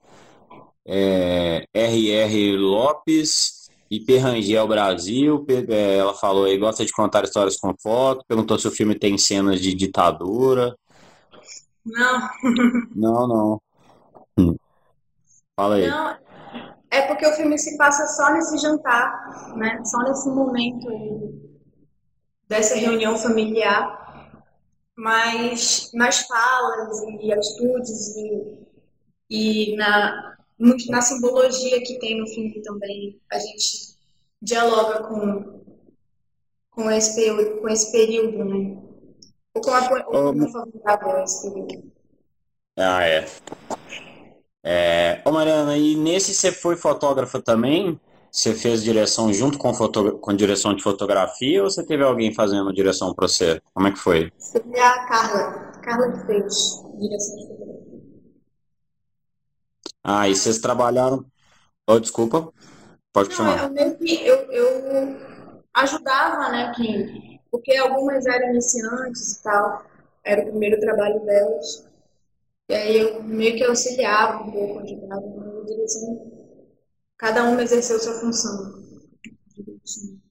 é, 0.85 1.65
RR 1.73 2.57
Lopes, 2.57 3.69
IP 3.89 4.17
Rangel 4.17 4.67
Brasil, 4.67 5.45
é, 5.69 5.97
ela 5.97 6.13
falou 6.13 6.45
aí, 6.45 6.57
gosta 6.57 6.85
de 6.85 6.91
contar 6.91 7.23
histórias 7.23 7.57
com 7.57 7.73
foto, 7.81 8.25
perguntou 8.27 8.59
se 8.59 8.67
o 8.67 8.71
filme 8.71 8.95
tem 8.95 9.17
cenas 9.17 9.61
de 9.61 9.73
ditadura. 9.73 10.75
Não. 11.85 12.29
Não, 12.95 13.27
não. 13.27 13.61
Hum. 14.37 14.55
Fala 15.55 15.75
aí. 15.75 15.87
Não, 15.87 16.17
é 16.89 17.01
porque 17.03 17.25
o 17.25 17.33
filme 17.33 17.57
se 17.57 17.77
passa 17.77 18.05
só 18.07 18.33
nesse 18.33 18.57
jantar, 18.57 19.55
né? 19.55 19.81
Só 19.85 19.99
nesse 20.03 20.29
momento 20.29 20.87
dessa 22.47 22.75
reunião 22.75 23.17
familiar. 23.17 24.00
Mas 24.95 25.89
nas 25.93 26.19
falas 26.27 27.01
e 27.21 27.33
atitudes 27.33 28.15
e, 28.15 28.57
e 29.29 29.75
na, 29.75 30.37
na 30.59 31.01
simbologia 31.01 31.81
que 31.83 31.99
tem 31.99 32.19
no 32.19 32.27
filme 32.27 32.61
também, 32.61 33.19
a 33.31 33.39
gente 33.39 33.97
dialoga 34.41 35.03
com, 35.03 35.61
com, 36.71 36.91
esse, 36.91 37.33
com 37.59 37.69
esse 37.69 37.91
período, 37.91 38.43
né? 38.45 38.81
Ou 39.53 39.61
com 39.61 39.71
a 39.71 40.29
opinião 40.29 40.51
favorável 40.51 41.17
a 41.17 41.23
esse 41.23 41.49
período. 41.49 41.91
Ah, 42.77 43.03
é. 43.03 43.25
É, 44.63 45.21
ô 45.25 45.31
Mariana, 45.31 45.75
e 45.75 45.95
nesse 45.95 46.33
você 46.33 46.51
foi 46.51 46.75
fotógrafa 46.75 47.41
também? 47.41 47.99
Você 48.31 48.55
fez 48.55 48.81
direção 48.81 49.33
junto 49.33 49.57
com, 49.57 49.73
foto, 49.73 50.17
com 50.19 50.33
direção 50.33 50.73
de 50.73 50.81
fotografia 50.81 51.61
ou 51.61 51.69
você 51.69 51.85
teve 51.85 52.01
alguém 52.01 52.33
fazendo 52.33 52.71
direção 52.71 53.13
para 53.13 53.27
você? 53.27 53.61
Como 53.73 53.87
é 53.87 53.91
que 53.91 53.99
foi? 53.99 54.31
Foi 54.39 54.79
a 54.79 55.05
Carla. 55.05 55.71
Carla 55.81 56.11
que 56.13 56.25
fez 56.25 56.81
direção 56.97 57.35
de 57.35 57.47
fotografia. 57.47 58.01
Ah, 60.01 60.29
e 60.29 60.35
vocês 60.35 60.59
trabalharam. 60.59 61.25
Oh, 61.85 61.99
desculpa. 61.99 62.53
Pode. 63.11 63.37
Não, 63.37 63.75
eu, 63.75 64.37
eu, 64.49 64.51
eu 64.51 65.17
ajudava, 65.73 66.49
né? 66.51 66.71
Que, 66.73 67.37
porque 67.51 67.75
algumas 67.75 68.25
eram 68.25 68.51
iniciantes 68.51 69.33
e 69.33 69.43
tal. 69.43 69.83
Era 70.23 70.43
o 70.43 70.51
primeiro 70.51 70.79
trabalho 70.79 71.19
delas. 71.25 71.85
E 72.69 72.73
aí 72.73 72.97
eu 72.97 73.21
meio 73.23 73.57
que 73.57 73.65
auxiliava 73.65 74.43
um 74.43 74.51
pouco, 74.51 74.79
ajudava 74.79 75.21
na 75.21 75.65
direção. 75.65 76.40
Cada 77.21 77.43
um 77.43 77.59
exerceu 77.59 77.99
sua 77.99 78.15
função. 78.15 78.81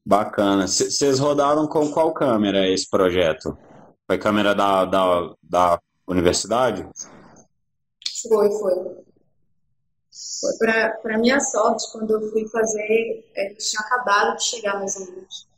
Bacana. 0.04 0.66
Vocês 0.66 1.20
rodaram 1.20 1.68
com 1.68 1.88
qual 1.92 2.12
câmera 2.12 2.68
esse 2.68 2.90
projeto? 2.90 3.56
Foi 4.08 4.18
câmera 4.18 4.56
da, 4.56 4.84
da, 4.86 5.32
da 5.40 5.80
universidade? 6.08 6.82
Foi, 8.28 8.50
foi. 8.50 8.74
Foi 10.40 10.66
para 11.00 11.18
minha 11.18 11.38
sorte, 11.38 11.92
quando 11.92 12.10
eu 12.10 12.28
fui 12.32 12.48
fazer, 12.48 13.30
eles 13.36 13.70
tinham 13.70 13.84
acabado 13.84 14.36
de 14.36 14.44
chegar 14.44 14.80
mais 14.80 14.96
ou 14.96 15.06
menos. 15.06 15.48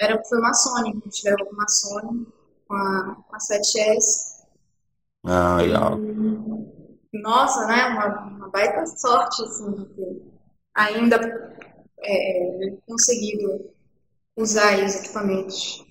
Era, 0.00 0.20
foi 0.24 0.38
uma 0.38 0.54
Sony, 0.54 0.90
a 0.90 1.04
gente 1.04 1.22
gravou 1.22 1.46
com 1.46 1.54
uma 1.54 1.68
Sony, 1.68 2.26
com 2.66 2.74
a, 2.74 3.16
com 3.28 3.36
a 3.36 3.38
7S. 3.38 4.38
Ah, 5.24 5.56
legal. 5.58 5.98
Nossa, 7.22 7.66
né? 7.66 7.86
Uma, 7.88 8.20
uma 8.28 8.48
baita 8.50 8.86
sorte, 8.86 9.42
assim, 9.42 9.72
de 9.72 9.84
ter 9.94 10.22
ainda 10.74 11.16
é, 12.00 12.76
conseguido 12.86 13.70
usar 14.36 14.82
os 14.84 14.96
equipamentos. 14.96 15.84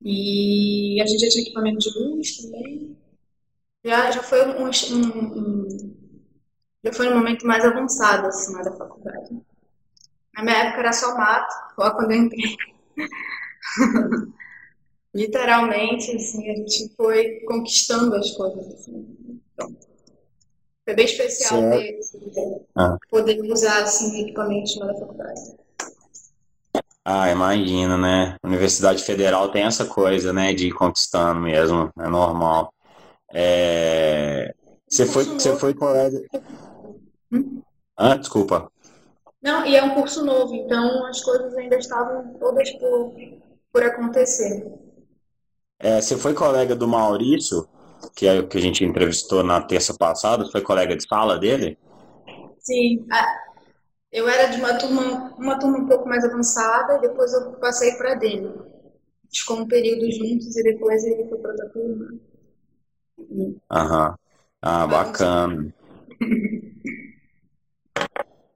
E 0.00 1.00
a 1.02 1.06
gente 1.06 1.20
já 1.20 1.28
tinha 1.28 1.42
equipamento 1.44 1.78
de 1.78 1.98
luz 1.98 2.36
também. 2.38 2.96
Já, 3.84 4.10
já 4.10 4.22
foi 4.22 4.46
um, 4.46 4.64
um, 4.64 5.38
um 5.38 5.98
já 6.84 6.92
foi 6.92 7.08
um 7.08 7.16
momento 7.16 7.46
mais 7.46 7.64
avançado, 7.64 8.26
assim, 8.28 8.52
da 8.62 8.72
faculdade. 8.72 9.42
Na 10.34 10.42
minha 10.44 10.56
época 10.56 10.80
era 10.80 10.92
só 10.92 11.16
mato, 11.16 11.54
lá 11.76 11.90
quando 11.90 12.12
eu 12.12 12.18
entrei. 12.18 12.56
literalmente, 15.14 16.14
assim, 16.14 16.50
a 16.50 16.54
gente 16.54 16.92
foi 16.96 17.40
conquistando 17.46 18.14
as 18.16 18.30
coisas. 18.32 18.66
Assim. 18.74 19.40
Então, 19.52 19.76
foi 20.84 20.94
bem 20.94 21.04
especial 21.04 21.60
ter, 21.70 22.00
ah. 22.76 22.96
poder 23.10 23.40
usar 23.42 23.82
assim, 23.82 24.22
equipamentos 24.22 24.76
na 24.78 24.94
faculdade. 24.94 25.56
Ah, 27.04 27.30
imagina, 27.30 27.96
né? 27.96 28.36
Universidade 28.44 29.02
Federal 29.02 29.50
tem 29.50 29.64
essa 29.64 29.86
coisa, 29.86 30.32
né, 30.32 30.52
de 30.52 30.68
ir 30.68 30.72
conquistando 30.72 31.40
mesmo, 31.40 31.90
é 31.98 32.08
normal. 32.08 32.72
É... 33.32 34.54
Você 34.86 35.06
foi, 35.06 35.24
você 35.24 35.56
foi 35.56 35.74
colega. 35.74 36.22
Hum? 37.32 37.62
Ah, 37.96 38.16
desculpa. 38.16 38.70
Não, 39.42 39.64
e 39.64 39.76
é 39.76 39.82
um 39.82 39.94
curso 39.94 40.24
novo, 40.24 40.54
então 40.54 41.06
as 41.06 41.22
coisas 41.22 41.54
ainda 41.56 41.76
estavam 41.76 42.34
todas 42.34 42.70
por, 42.72 43.14
por 43.72 43.82
acontecer. 43.82 44.66
É, 45.80 46.00
você 46.00 46.16
foi 46.16 46.34
colega 46.34 46.74
do 46.74 46.88
Maurício, 46.88 47.68
que 48.16 48.26
é 48.26 48.40
o 48.40 48.48
que 48.48 48.58
a 48.58 48.60
gente 48.60 48.84
entrevistou 48.84 49.44
na 49.44 49.60
terça 49.60 49.94
passada, 49.94 50.50
foi 50.50 50.60
colega 50.60 50.96
de 50.96 51.06
sala 51.06 51.38
dele? 51.38 51.78
Sim, 52.58 53.06
eu 54.10 54.28
era 54.28 54.46
de 54.48 54.58
uma 54.58 54.76
turma, 54.76 55.34
uma 55.38 55.58
turma 55.58 55.78
um 55.78 55.86
pouco 55.86 56.08
mais 56.08 56.24
avançada 56.24 56.96
e 56.96 57.00
depois 57.00 57.32
eu 57.32 57.52
passei 57.52 57.92
para 57.92 58.14
dele. 58.14 58.52
Ficou 59.32 59.58
um 59.58 59.68
período 59.68 60.10
juntos 60.10 60.56
e 60.56 60.62
depois 60.62 61.04
ele 61.04 61.28
foi 61.28 61.38
para 61.38 61.50
outra 61.50 61.68
turma. 61.68 62.08
Aham. 63.70 64.16
Ah, 64.62 64.86
bacana. 64.86 65.72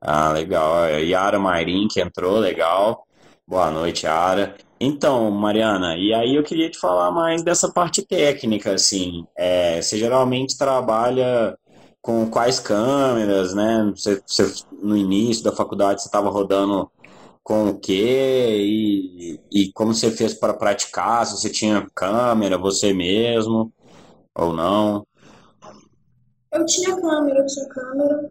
Ah, 0.00 0.32
legal. 0.32 0.88
Yara 0.98 1.38
Mairim 1.38 1.86
que 1.88 2.00
entrou, 2.00 2.38
legal. 2.38 3.06
Boa 3.46 3.70
noite, 3.70 4.06
Yara. 4.06 4.56
Então, 4.84 5.30
Mariana, 5.30 5.96
e 5.96 6.12
aí 6.12 6.34
eu 6.34 6.42
queria 6.42 6.68
te 6.68 6.76
falar 6.76 7.12
mais 7.12 7.40
dessa 7.44 7.70
parte 7.70 8.04
técnica, 8.04 8.74
assim. 8.74 9.24
É, 9.36 9.80
você 9.80 9.96
geralmente 9.96 10.58
trabalha 10.58 11.56
com 12.00 12.28
quais 12.28 12.58
câmeras, 12.58 13.54
né? 13.54 13.92
Você, 13.94 14.20
você 14.26 14.52
no 14.72 14.96
início 14.96 15.44
da 15.44 15.52
faculdade 15.52 16.02
você 16.02 16.08
estava 16.08 16.28
rodando 16.30 16.90
com 17.44 17.68
o 17.68 17.78
quê? 17.78 18.56
E, 18.58 19.40
e 19.52 19.72
como 19.72 19.94
você 19.94 20.10
fez 20.10 20.34
para 20.34 20.52
praticar? 20.52 21.26
Se 21.26 21.36
você 21.36 21.48
tinha 21.48 21.86
câmera, 21.94 22.58
você 22.58 22.92
mesmo, 22.92 23.72
ou 24.36 24.52
não? 24.52 25.06
Eu 26.52 26.66
tinha 26.66 27.00
câmera, 27.00 27.38
eu 27.38 27.46
tinha 27.46 27.68
câmera. 27.68 28.30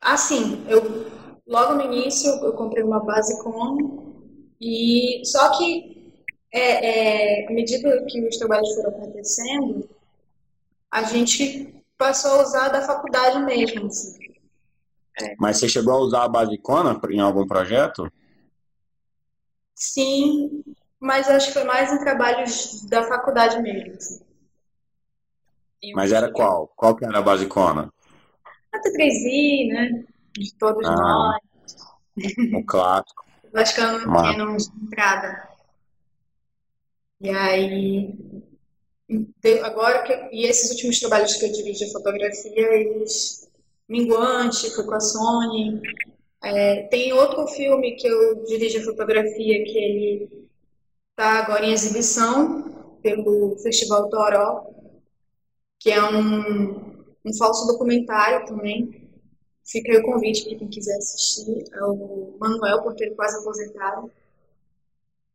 Assim, 0.00 0.64
eu 0.68 1.04
logo 1.46 1.74
no 1.74 1.82
início 1.82 2.30
eu 2.42 2.54
comprei 2.54 2.82
uma 2.82 3.00
base 3.00 3.38
com 3.42 4.15
e 4.60 5.22
só 5.24 5.56
que 5.58 6.12
é, 6.52 7.42
é, 7.42 7.48
à 7.48 7.52
medida 7.52 8.04
que 8.08 8.26
os 8.26 8.36
trabalhos 8.38 8.74
foram 8.74 8.90
acontecendo, 8.90 9.88
a 10.90 11.02
gente 11.02 11.74
passou 11.98 12.32
a 12.32 12.42
usar 12.42 12.68
da 12.68 12.82
faculdade 12.82 13.38
mesmo. 13.40 13.86
Assim. 13.86 14.18
É. 15.20 15.34
Mas 15.38 15.58
você 15.58 15.68
chegou 15.68 15.94
a 15.94 15.98
usar 15.98 16.24
a 16.24 16.28
Basicona 16.28 16.98
em 17.10 17.20
algum 17.20 17.46
projeto? 17.46 18.10
Sim, 19.74 20.64
mas 20.98 21.28
acho 21.28 21.48
que 21.48 21.52
foi 21.52 21.64
mais 21.64 21.92
em 21.92 21.98
trabalhos 21.98 22.84
da 22.86 23.04
faculdade 23.04 23.60
mesmo. 23.60 23.94
Assim. 23.94 24.24
Mas 25.94 26.12
era 26.12 26.32
qual? 26.32 26.68
Qual 26.74 26.96
que 26.96 27.04
era 27.04 27.18
a 27.18 27.22
Basicona? 27.22 27.92
A 28.72 28.78
T3i, 28.78 29.68
né? 29.68 30.04
De 30.32 30.54
todos 30.54 30.86
ah, 30.86 30.94
nós. 30.94 31.40
O 32.54 32.64
clássico. 32.64 33.25
Vascão 33.56 34.04
Canon 34.04 34.56
de 34.56 34.68
entrada. 34.84 35.48
E 37.20 37.30
aí, 37.30 38.14
agora 39.64 40.02
que, 40.02 40.12
e 40.30 40.44
esses 40.44 40.70
últimos 40.70 41.00
trabalhos 41.00 41.34
que 41.34 41.46
eu 41.46 41.52
dirigi 41.52 41.86
de 41.86 41.92
fotografia, 41.92 42.74
eles 42.74 43.48
minguante, 43.88 44.70
foi 44.74 44.84
com 44.84 44.94
a 44.94 45.00
Sony, 45.00 45.80
É, 46.42 46.82
tem 46.88 47.12
outro 47.12 47.46
filme 47.48 47.96
que 47.96 48.06
eu 48.06 48.44
dirijo 48.44 48.78
a 48.80 48.84
fotografia 48.84 49.64
que 49.64 49.78
ele 49.78 50.48
está 51.10 51.40
agora 51.42 51.64
em 51.64 51.72
exibição 51.72 52.98
pelo 53.02 53.56
Festival 53.62 54.08
Toró, 54.10 54.64
que 55.80 55.90
é 55.90 56.02
um, 56.04 57.04
um 57.24 57.34
falso 57.38 57.66
documentário 57.66 58.46
também. 58.46 59.05
Fica 59.66 59.90
aí 59.90 59.98
o 59.98 60.04
convite 60.04 60.44
para 60.44 60.58
quem 60.58 60.68
quiser 60.68 60.96
assistir. 60.96 61.64
É 61.72 61.84
o 61.84 62.36
Manuel 62.38 62.82
Porteiro 62.82 63.16
Quase 63.16 63.36
Aposentado. 63.38 64.10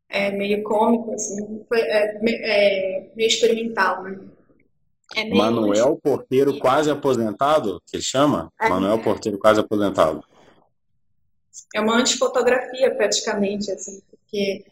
É 0.08 0.32
meio 0.32 0.64
cômico, 0.64 1.14
assim. 1.14 1.66
Foi, 1.68 1.80
é, 1.80 2.18
é 2.24 3.12
meio 3.14 3.28
experimental, 3.28 4.04
né? 4.04 4.20
É 5.16 5.26
meio 5.26 5.36
Manuel 5.36 6.00
Porteiro 6.02 6.58
Quase 6.60 6.90
Aposentado, 6.90 7.82
que 7.86 7.98
ele 7.98 8.04
chama? 8.04 8.50
É. 8.60 8.70
Manuel 8.70 9.02
Porteiro 9.02 9.38
Quase 9.38 9.60
Aposentado. 9.60 10.24
É 11.76 11.82
uma 11.82 11.98
antifotografia, 11.98 12.96
praticamente, 12.96 13.70
assim, 13.70 14.02
porque 14.10 14.66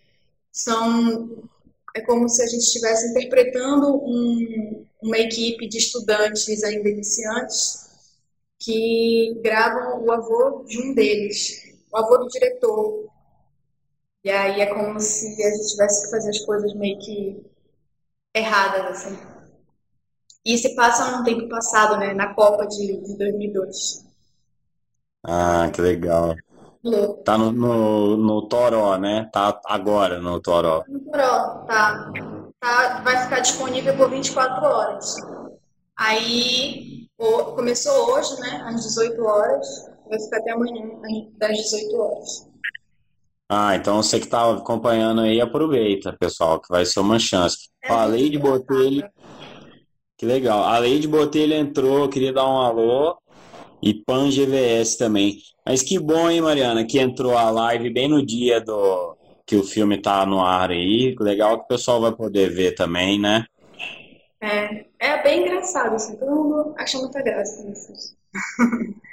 são 0.51 1.49
é 1.95 2.01
como 2.01 2.29
se 2.29 2.41
a 2.41 2.45
gente 2.45 2.61
estivesse 2.61 3.09
interpretando 3.09 3.95
um, 3.95 4.85
uma 5.01 5.17
equipe 5.17 5.67
de 5.67 5.79
estudantes 5.79 6.63
ainda 6.63 6.87
iniciantes 6.87 7.88
que 8.59 9.39
gravam 9.41 10.03
o 10.03 10.11
avô 10.11 10.63
de 10.67 10.81
um 10.81 10.93
deles, 10.93 11.63
o 11.91 11.97
avô 11.97 12.17
do 12.17 12.27
diretor. 12.27 13.07
E 14.23 14.29
aí 14.29 14.59
é 14.59 14.65
como 14.65 14.99
se 14.99 15.27
a 15.41 15.49
gente 15.49 15.69
tivesse 15.69 16.05
que 16.05 16.11
fazer 16.11 16.29
as 16.29 16.39
coisas 16.39 16.73
meio 16.73 16.99
que 16.99 17.41
erradas, 18.35 18.85
assim. 18.91 19.17
E 20.45 20.57
se 20.57 20.75
passa 20.75 21.15
num 21.15 21.23
tempo 21.23 21.47
passado, 21.47 21.97
né, 21.97 22.13
na 22.13 22.33
Copa 22.33 22.67
de, 22.67 23.01
de 23.01 23.17
2002. 23.17 24.05
Ah, 25.23 25.69
que 25.73 25.81
legal. 25.81 26.35
Tá 27.25 27.37
no, 27.37 27.51
no, 27.51 28.17
no 28.17 28.47
Toró, 28.47 28.97
né? 28.97 29.29
Tá 29.33 29.59
agora 29.65 30.19
no 30.19 30.39
Toró. 30.39 30.83
No 30.87 30.99
Toró, 30.99 31.65
tá. 31.67 32.11
tá. 32.59 33.01
Vai 33.03 33.23
ficar 33.23 33.39
disponível 33.41 33.95
por 33.97 34.09
24 34.09 34.65
horas. 34.65 35.15
Aí 35.97 36.88
começou 37.55 38.13
hoje, 38.13 38.39
né? 38.39 38.63
Às 38.65 38.83
18 38.83 39.23
horas. 39.23 39.89
Vai 40.09 40.19
ficar 40.19 40.37
até 40.37 40.51
amanhã, 40.51 40.89
às 41.41 41.57
18 41.57 41.95
horas. 41.97 42.49
Ah, 43.51 43.75
então 43.75 44.01
você 44.01 44.19
que 44.19 44.27
tá 44.27 44.51
acompanhando 44.51 45.21
aí, 45.21 45.41
aproveita, 45.41 46.15
pessoal, 46.19 46.61
que 46.61 46.69
vai 46.69 46.85
ser 46.85 46.99
uma 46.99 47.17
chance. 47.17 47.69
É, 47.83 47.91
a 47.91 48.05
Lei 48.05 48.29
de 48.29 48.37
Botelho. 48.37 49.09
Que 50.17 50.25
legal. 50.25 50.63
A 50.63 50.77
Lei 50.77 50.99
de 50.99 51.07
Botelho 51.07 51.53
entrou, 51.53 52.07
queria 52.09 52.31
dar 52.31 52.47
um 52.47 52.59
alô. 52.59 53.17
E 53.81 53.93
Pan 53.93 54.29
GVS 54.29 54.97
também. 54.97 55.37
Mas 55.65 55.81
que 55.81 55.97
bom, 55.97 56.29
hein, 56.29 56.41
Mariana, 56.41 56.85
que 56.85 56.99
entrou 56.99 57.37
a 57.37 57.49
live 57.49 57.89
bem 57.89 58.07
no 58.07 58.23
dia 58.23 58.59
do 58.59 59.15
que 59.45 59.55
o 59.55 59.63
filme 59.63 59.99
tá 59.99 60.25
no 60.25 60.41
ar 60.41 60.69
aí. 60.69 61.15
Legal 61.19 61.57
que 61.57 61.63
o 61.63 61.67
pessoal 61.67 62.01
vai 62.01 62.11
poder 62.11 62.53
ver 62.53 62.75
também, 62.75 63.19
né? 63.19 63.45
É, 64.41 64.85
é 64.99 65.23
bem 65.23 65.41
engraçado, 65.41 65.95
assim, 65.95 66.15
todo 66.15 66.31
mundo 66.31 66.73
acha 66.77 66.97
muita 66.97 67.21
graça 67.21 67.63
nisso. 67.63 68.15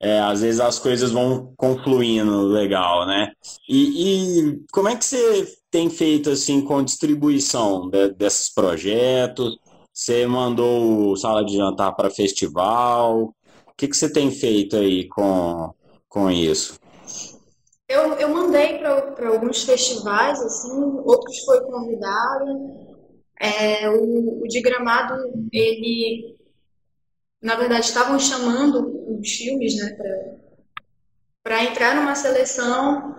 É, 0.00 0.20
às 0.20 0.42
vezes 0.42 0.60
as 0.60 0.78
coisas 0.78 1.10
vão 1.10 1.52
confluindo 1.56 2.42
legal, 2.42 3.04
né? 3.04 3.32
E, 3.68 4.38
e, 4.38 4.64
como 4.70 4.88
é 4.88 4.96
que 4.96 5.04
você 5.04 5.44
tem 5.72 5.90
feito 5.90 6.30
assim 6.30 6.60
com 6.60 6.84
distribuição 6.84 7.90
de, 7.90 8.10
desses 8.10 8.48
projetos? 8.48 9.58
Você 9.92 10.24
mandou 10.24 11.16
sala 11.16 11.44
de 11.44 11.56
jantar 11.56 11.92
para 11.96 12.10
festival? 12.10 13.34
O 13.66 13.74
que, 13.76 13.88
que 13.88 13.96
você 13.96 14.12
tem 14.12 14.30
feito 14.30 14.76
aí 14.76 15.08
com, 15.08 15.74
com 16.08 16.30
isso? 16.30 16.78
Eu, 17.88 18.12
eu 18.14 18.28
mandei 18.28 18.78
para 18.78 19.28
alguns 19.28 19.64
festivais, 19.64 20.40
assim, 20.40 20.70
outros 21.04 21.44
foi 21.44 21.60
convidado. 21.62 22.87
É, 23.40 23.88
o, 23.90 24.42
o 24.42 24.48
de 24.48 24.60
Gramado, 24.60 25.14
ele, 25.52 26.36
na 27.40 27.56
verdade, 27.56 27.86
estavam 27.86 28.18
chamando 28.18 29.18
os 29.18 29.30
filmes, 29.30 29.76
né, 29.76 29.96
para 31.42 31.64
entrar 31.64 31.94
numa 31.94 32.14
seleção. 32.14 33.14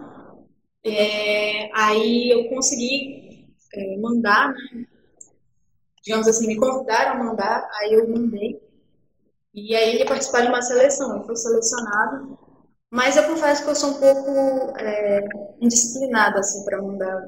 É, 0.83 1.69
aí 1.73 2.29
eu 2.31 2.49
consegui 2.49 3.47
é, 3.73 3.97
mandar, 3.97 4.53
né, 4.53 4.85
digamos 6.03 6.27
assim, 6.27 6.47
me 6.47 6.57
convidaram 6.57 7.13
a 7.13 7.23
mandar, 7.23 7.69
aí 7.75 7.93
eu 7.93 8.09
mandei. 8.09 8.59
E 9.53 9.75
aí 9.75 9.95
ele 9.95 10.05
participou 10.05 10.41
de 10.41 10.47
uma 10.47 10.61
seleção, 10.61 11.15
ele 11.15 11.25
foi 11.25 11.35
selecionado 11.35 12.39
mas 12.91 13.15
eu 13.15 13.27
confesso 13.27 13.63
que 13.63 13.69
eu 13.69 13.75
sou 13.75 13.91
um 13.91 13.99
pouco 13.99 14.77
é, 14.79 15.27
indisciplinada 15.61 16.39
assim 16.39 16.65
para 16.65 16.81
mandar 16.81 17.23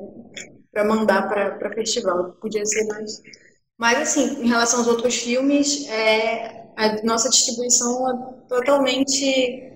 para 0.71 0.85
mandar 0.85 1.27
para 1.27 1.73
festival. 1.73 2.33
Podia 2.33 2.65
ser 2.65 2.85
mais. 2.87 3.21
Mas 3.77 3.99
assim, 3.99 4.43
em 4.43 4.47
relação 4.47 4.79
aos 4.79 4.87
outros 4.87 5.15
filmes, 5.15 5.87
é, 5.89 6.71
a 6.75 7.03
nossa 7.03 7.29
distribuição 7.29 8.09
é 8.09 8.47
totalmente 8.47 9.71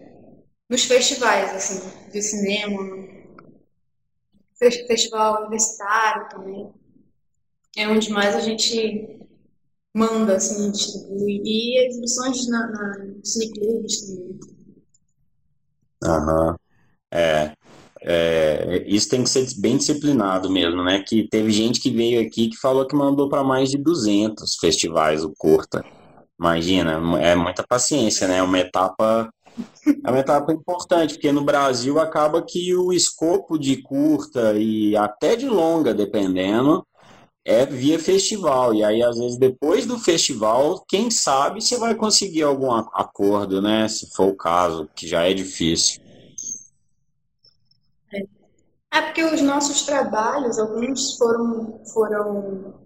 nos 0.70 0.84
festivais 0.86 1.54
assim, 1.54 2.10
de 2.12 2.22
cinema, 2.22 3.08
festival 4.58 5.42
universitário 5.42 6.30
também. 6.30 6.74
É 7.78 7.88
onde 7.88 8.10
mais 8.10 8.36
a 8.36 8.40
gente 8.40 9.20
manda, 9.94 10.36
assim, 10.36 10.72
distribui. 10.72 11.42
E 11.44 11.88
exibições 11.88 12.48
na, 12.48 12.68
na 12.68 13.06
cineclubes 13.24 14.02
também. 14.02 14.40
Aham. 16.04 16.56
É, 17.12 17.54
é, 18.08 18.84
isso 18.86 19.10
tem 19.10 19.24
que 19.24 19.30
ser 19.30 19.48
bem 19.58 19.78
disciplinado 19.78 20.50
mesmo, 20.50 20.84
né? 20.84 21.04
Que 21.06 21.28
teve 21.28 21.52
gente 21.52 21.82
que 21.82 21.90
veio 21.90 22.22
aqui 22.22 22.50
que 22.50 22.58
falou 22.58 22.86
que 22.86 22.96
mandou 22.96 23.28
para 23.28 23.44
mais 23.44 23.72
de 23.72 23.80
200 23.80 24.58
festivais 24.58 25.24
o 25.24 25.34
curta. 25.36 25.84
Imagina, 26.40 27.02
é 27.20 27.36
muita 27.36 27.66
paciência, 27.68 28.28
né? 28.28 28.38
É 28.38 28.44
uma 28.44 28.60
etapa 28.60 29.30
é 30.04 30.10
uma 30.10 30.20
etapa 30.20 30.52
importante, 30.52 31.14
porque 31.14 31.32
no 31.32 31.44
Brasil 31.44 31.98
acaba 31.98 32.44
que 32.44 32.76
o 32.76 32.92
escopo 32.92 33.58
de 33.58 33.82
curta 33.82 34.54
e 34.54 34.96
até 34.98 35.36
de 35.36 35.48
longa, 35.48 35.94
dependendo, 35.94 36.86
é 37.44 37.66
via 37.66 37.98
festival. 37.98 38.74
E 38.74 38.84
aí, 38.84 39.02
às 39.02 39.18
vezes, 39.18 39.38
depois 39.38 39.86
do 39.86 39.98
festival, 39.98 40.84
quem 40.88 41.10
sabe 41.10 41.62
você 41.62 41.78
vai 41.78 41.96
conseguir 41.96 42.44
algum 42.44 42.72
acordo, 42.72 43.62
né? 43.62 43.88
Se 43.88 44.14
for 44.14 44.28
o 44.28 44.36
caso, 44.36 44.90
que 44.94 45.08
já 45.08 45.24
é 45.24 45.34
difícil. 45.34 46.05
É 48.96 49.02
porque 49.02 49.24
os 49.24 49.42
nossos 49.42 49.82
trabalhos, 49.82 50.58
alguns 50.58 51.18
foram, 51.18 51.84
foram 51.94 52.82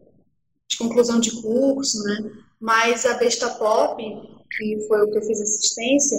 de 0.68 0.78
conclusão 0.78 1.20
de 1.20 1.40
curso, 1.40 2.04
né? 2.04 2.32
Mas 2.60 3.06
a 3.06 3.14
Besta 3.14 3.48
Pop, 3.52 4.02
que 4.52 4.88
foi 4.88 5.02
o 5.04 5.12
que 5.12 5.20
eu 5.20 5.22
fiz 5.22 5.40
assistência, 5.40 6.18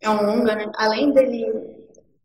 é 0.00 0.08
um 0.08 0.24
longa, 0.24 0.54
né? 0.54 0.72
Além 0.76 1.12
dele, 1.12 1.44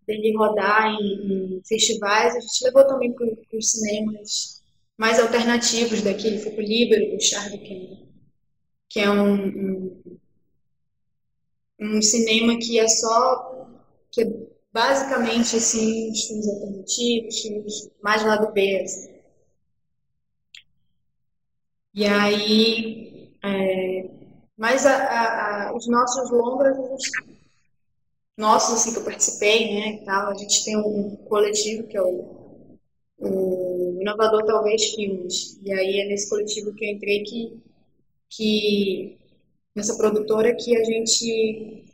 dele 0.07 0.38
rodar 0.38 0.88
em, 0.93 1.57
em 1.57 1.62
festivais, 1.67 2.38
a 2.38 2.39
gente 2.39 2.63
levou 2.63 2.88
também 2.88 3.12
para 3.12 3.27
os 3.57 3.71
cinemas 3.71 4.63
mais 4.97 5.19
alternativos 5.19 6.01
daqui. 6.01 6.38
Foi 6.39 6.53
para 6.53 6.63
o 6.63 6.67
Líbero, 6.67 7.17
o 7.17 7.19
Charlie 7.19 8.12
que 8.91 8.99
é 8.99 9.10
um, 9.10 9.34
um, 9.34 10.19
um, 11.79 12.01
cinema 12.01 12.57
que 12.57 12.79
é 12.79 12.88
só. 12.88 13.67
que 14.10 14.21
é 14.21 14.25
basicamente 14.71 15.57
assim, 15.57 16.12
os 16.12 16.23
filmes 16.27 16.47
alternativos, 16.47 17.41
filmes 17.41 17.89
mais 18.01 18.23
lado 18.23 18.51
B. 18.53 18.81
Assim. 18.84 19.12
E 21.93 22.05
aí. 22.05 23.34
É, 23.43 24.10
mas 24.57 24.86
a, 24.86 24.95
a, 24.95 25.69
a, 25.69 25.75
os 25.75 25.88
nossos 25.88 26.29
longas, 26.29 26.77
nossos 28.38 28.75
assim, 28.75 28.93
que 28.93 28.99
eu 28.99 29.03
participei, 29.03 29.73
né, 29.73 30.03
tal, 30.05 30.29
a 30.29 30.36
gente 30.36 30.63
tem 30.63 30.77
um 30.77 31.15
coletivo 31.27 31.88
que 31.88 31.97
é 31.97 32.01
o 32.01 32.41
o 33.21 33.99
Inovador 34.01 34.45
Talvez 34.45 34.93
Filmes. 34.95 35.60
E 35.63 35.71
aí 35.71 35.99
é 36.01 36.07
nesse 36.07 36.29
coletivo 36.29 36.73
que 36.73 36.86
eu 36.86 36.89
entrei 36.89 37.23
que, 37.23 37.62
que 38.29 39.17
nessa 39.75 39.95
produtora 39.97 40.55
que 40.55 40.75
a 40.75 40.84
gente 40.84 41.86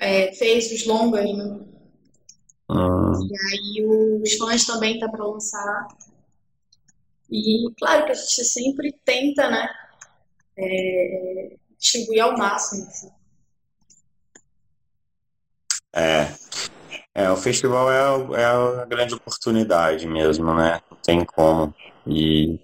é, 0.00 0.32
fez 0.32 0.72
os 0.72 0.86
longas, 0.86 1.24
né? 1.36 1.60
Ah. 2.74 3.12
E 3.30 3.80
aí 3.80 3.86
os 4.22 4.34
fãs 4.34 4.64
também 4.64 4.98
tá 4.98 5.08
para 5.08 5.24
lançar. 5.24 5.88
E 7.30 7.70
claro 7.78 8.06
que 8.06 8.12
a 8.12 8.14
gente 8.14 8.44
sempre 8.44 8.92
tenta, 9.04 9.48
né? 9.48 9.68
É, 10.56 11.56
distribuir 11.78 12.22
ao 12.22 12.36
máximo. 12.36 12.86
Assim. 12.86 13.10
É, 15.94 16.34
é, 17.14 17.30
o 17.30 17.36
festival 17.36 17.90
é, 17.90 18.40
é 18.42 18.44
a 18.44 18.84
grande 18.86 19.14
oportunidade 19.14 20.06
mesmo, 20.06 20.52
né? 20.54 20.80
Não 20.90 20.98
tem 20.98 21.24
como. 21.24 21.72
E, 22.06 22.58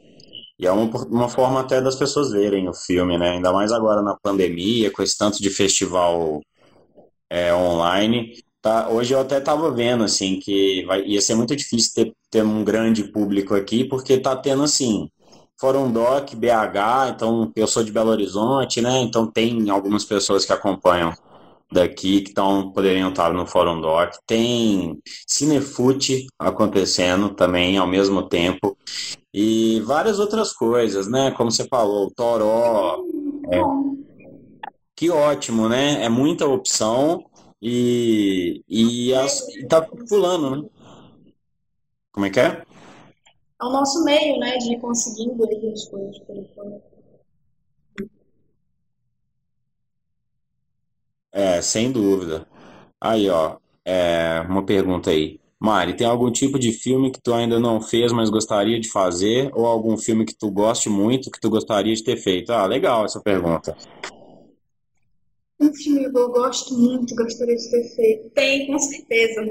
e 0.58 0.66
é 0.66 0.72
uma, 0.72 0.90
uma 1.06 1.28
forma 1.28 1.60
até 1.60 1.80
das 1.80 1.94
pessoas 1.94 2.32
verem 2.32 2.68
o 2.68 2.74
filme, 2.74 3.16
né? 3.16 3.30
Ainda 3.30 3.52
mais 3.52 3.70
agora 3.70 4.02
na 4.02 4.16
pandemia, 4.16 4.90
com 4.90 5.02
esse 5.02 5.16
tanto 5.16 5.40
de 5.40 5.50
festival 5.50 6.40
é, 7.30 7.54
online. 7.54 8.34
Tá, 8.62 8.90
hoje 8.90 9.14
eu 9.14 9.20
até 9.20 9.38
estava 9.38 9.70
vendo 9.70 10.04
assim 10.04 10.38
que 10.38 10.84
vai, 10.84 11.02
ia 11.06 11.20
ser 11.22 11.34
muito 11.34 11.56
difícil 11.56 11.92
ter, 11.94 12.12
ter 12.30 12.44
um 12.44 12.62
grande 12.62 13.04
público 13.04 13.54
aqui, 13.54 13.84
porque 13.84 14.18
tá 14.18 14.36
tendo 14.36 14.62
assim, 14.62 15.08
Fórum 15.58 15.90
Doc, 15.90 16.34
BH, 16.34 17.14
então 17.14 17.50
eu 17.56 17.66
sou 17.66 17.82
de 17.82 17.90
Belo 17.90 18.10
Horizonte, 18.10 18.82
né? 18.82 19.00
Então 19.00 19.26
tem 19.26 19.70
algumas 19.70 20.04
pessoas 20.04 20.44
que 20.44 20.52
acompanham 20.52 21.14
daqui 21.72 22.22
que 22.22 22.32
tão, 22.32 22.70
poderiam 22.72 23.10
estar 23.10 23.32
no 23.32 23.46
Fórum 23.46 23.80
Doc. 23.80 24.14
Tem 24.26 24.98
Cinefute 25.26 26.26
acontecendo 26.38 27.30
também 27.30 27.78
ao 27.78 27.86
mesmo 27.86 28.22
tempo. 28.22 28.76
E 29.32 29.80
várias 29.86 30.18
outras 30.18 30.52
coisas, 30.52 31.08
né? 31.08 31.30
Como 31.30 31.50
você 31.50 31.66
falou, 31.68 32.10
Toró. 32.10 33.04
É, 33.50 33.60
que 34.96 35.08
ótimo, 35.10 35.68
né? 35.68 36.04
É 36.04 36.08
muita 36.08 36.46
opção 36.46 37.24
e, 37.60 38.64
e 38.68 39.14
as, 39.14 39.46
tá 39.68 39.82
pulando, 39.82 40.62
né? 40.62 40.68
Como 42.12 42.26
é 42.26 42.30
que 42.30 42.40
é? 42.40 42.62
É 43.60 43.64
o 43.64 43.70
nosso 43.70 44.02
meio, 44.04 44.38
né, 44.38 44.56
de 44.56 44.72
ir 44.72 44.80
conseguindo 44.80 45.44
aí 45.44 45.72
as 45.72 45.84
coisas 45.84 46.18
por 46.20 46.36
enquanto. 46.36 46.82
É, 51.32 51.62
sem 51.62 51.92
dúvida. 51.92 52.46
Aí, 53.00 53.28
ó, 53.28 53.58
é, 53.84 54.44
uma 54.48 54.64
pergunta 54.64 55.10
aí. 55.10 55.38
Mari, 55.58 55.94
tem 55.94 56.06
algum 56.06 56.32
tipo 56.32 56.58
de 56.58 56.72
filme 56.72 57.10
que 57.10 57.20
tu 57.20 57.34
ainda 57.34 57.60
não 57.60 57.82
fez, 57.82 58.12
mas 58.12 58.30
gostaria 58.30 58.80
de 58.80 58.90
fazer? 58.90 59.50
Ou 59.52 59.66
algum 59.66 59.96
filme 59.98 60.24
que 60.24 60.34
tu 60.34 60.50
goste 60.50 60.88
muito, 60.88 61.30
que 61.30 61.38
tu 61.38 61.50
gostaria 61.50 61.94
de 61.94 62.02
ter 62.02 62.16
feito? 62.16 62.50
Ah, 62.50 62.64
legal 62.64 63.04
essa 63.04 63.20
pergunta. 63.20 63.76
Um 65.60 65.74
filme 65.74 66.10
que 66.10 66.18
eu 66.18 66.30
gosto 66.30 66.74
muito, 66.74 67.14
gostaria 67.14 67.54
de 67.54 67.70
ter 67.70 67.84
feito. 67.94 68.30
Tem, 68.30 68.66
com 68.66 68.78
certeza. 68.78 69.42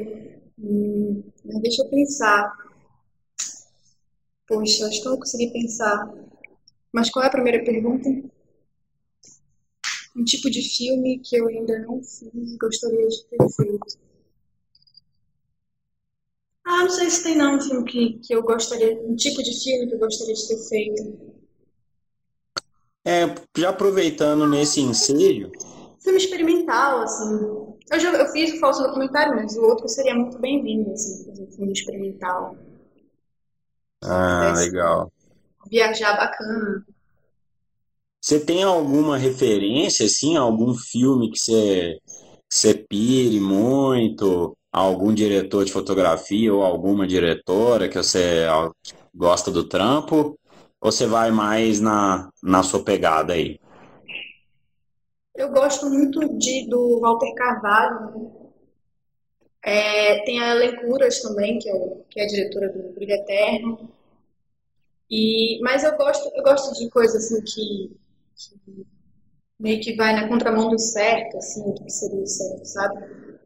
Hum, 0.57 1.23
deixa 1.61 1.83
eu 1.83 1.89
pensar. 1.89 2.51
Poxa, 4.47 4.87
acho 4.87 5.01
que 5.01 5.07
eu 5.07 5.11
não 5.11 5.19
consegui 5.19 5.53
pensar. 5.53 6.11
Mas 6.91 7.11
qual 7.11 7.23
é 7.23 7.27
a 7.27 7.31
primeira 7.31 7.63
pergunta? 7.63 8.09
Um 10.15 10.23
tipo 10.23 10.49
de 10.49 10.61
filme 10.63 11.19
que 11.19 11.37
eu 11.37 11.47
ainda 11.47 11.77
não 11.79 12.01
fiz 12.03 12.21
e 12.33 12.57
gostaria 12.57 13.07
de 13.07 13.25
ter 13.25 13.49
feito. 13.55 13.99
Ah, 16.65 16.83
não 16.83 16.89
sei 16.89 17.09
se 17.09 17.23
tem 17.23 17.37
não 17.37 17.55
um 17.55 17.61
filme 17.61 17.85
que, 17.85 18.19
que 18.19 18.33
eu 18.33 18.41
gostaria, 18.41 18.99
um 19.01 19.15
tipo 19.15 19.41
de 19.43 19.63
filme 19.63 19.87
que 19.87 19.93
eu 19.93 19.99
gostaria 19.99 20.33
de 20.33 20.47
ter 20.47 20.57
feito. 20.67 21.29
É, 23.05 23.25
já 23.57 23.69
aproveitando 23.69 24.47
nesse 24.47 24.81
ensejo, 24.81 25.51
filme 26.01 26.17
experimental, 26.17 27.01
assim. 27.01 27.35
Eu, 27.91 27.99
já, 27.99 28.13
eu 28.13 28.27
fiz 28.27 28.53
o 28.53 28.59
falso 28.59 28.83
documentário, 28.83 29.35
mas 29.35 29.55
o 29.57 29.63
outro 29.63 29.87
seria 29.87 30.15
muito 30.15 30.39
bem-vindo, 30.39 30.91
assim, 30.91 31.25
fazer 31.25 31.43
um 31.43 31.51
filme 31.51 31.73
experimental. 31.73 32.55
Ah, 34.03 34.53
legal. 34.55 35.11
Viajar 35.69 36.15
bacana. 36.15 36.85
Você 38.21 38.39
tem 38.39 38.63
alguma 38.63 39.17
referência, 39.17 40.05
assim, 40.05 40.35
algum 40.35 40.73
filme 40.73 41.31
que 41.31 41.39
você, 41.39 41.97
que 42.49 42.55
você 42.55 42.73
pire 42.73 43.39
muito? 43.39 44.55
Algum 44.71 45.13
diretor 45.13 45.65
de 45.65 45.71
fotografia 45.71 46.53
ou 46.53 46.63
alguma 46.63 47.07
diretora 47.07 47.89
que 47.89 47.95
você 47.95 48.45
gosta 49.15 49.49
do 49.49 49.63
trampo? 49.63 50.37
Ou 50.81 50.91
você 50.91 51.07
vai 51.07 51.31
mais 51.31 51.79
na, 51.79 52.29
na 52.43 52.61
sua 52.61 52.83
pegada 52.83 53.33
aí? 53.33 53.59
Eu 55.39 55.49
gosto 55.53 55.89
muito 55.89 56.37
de, 56.37 56.67
do 56.67 56.99
Walter 56.99 57.33
Carvalho. 57.33 58.11
Né? 58.11 58.49
É, 59.63 60.25
tem 60.25 60.43
a 60.43 60.53
Ellen 60.53 60.75
Curas 60.81 61.21
também, 61.21 61.57
que 61.59 61.69
é, 61.69 62.03
que 62.09 62.19
é 62.19 62.25
a 62.25 62.27
diretora 62.27 62.67
do 62.73 62.93
Brilho 62.93 63.13
Eterno. 63.13 63.89
E, 65.09 65.61
mas 65.61 65.85
eu 65.85 65.95
gosto, 65.95 66.29
eu 66.35 66.43
gosto 66.43 66.77
de 66.77 66.89
coisas 66.89 67.23
assim 67.23 67.41
que, 67.41 67.97
que 68.35 68.85
meio 69.57 69.79
que 69.79 69.95
vai 69.95 70.13
na 70.13 70.27
contramão 70.27 70.69
do 70.69 70.77
certo, 70.77 71.37
assim, 71.37 71.63
do 71.71 71.85
que 71.85 71.89
seria 71.89 72.21
o 72.21 72.27
certo, 72.27 72.65
sabe? 72.65 73.39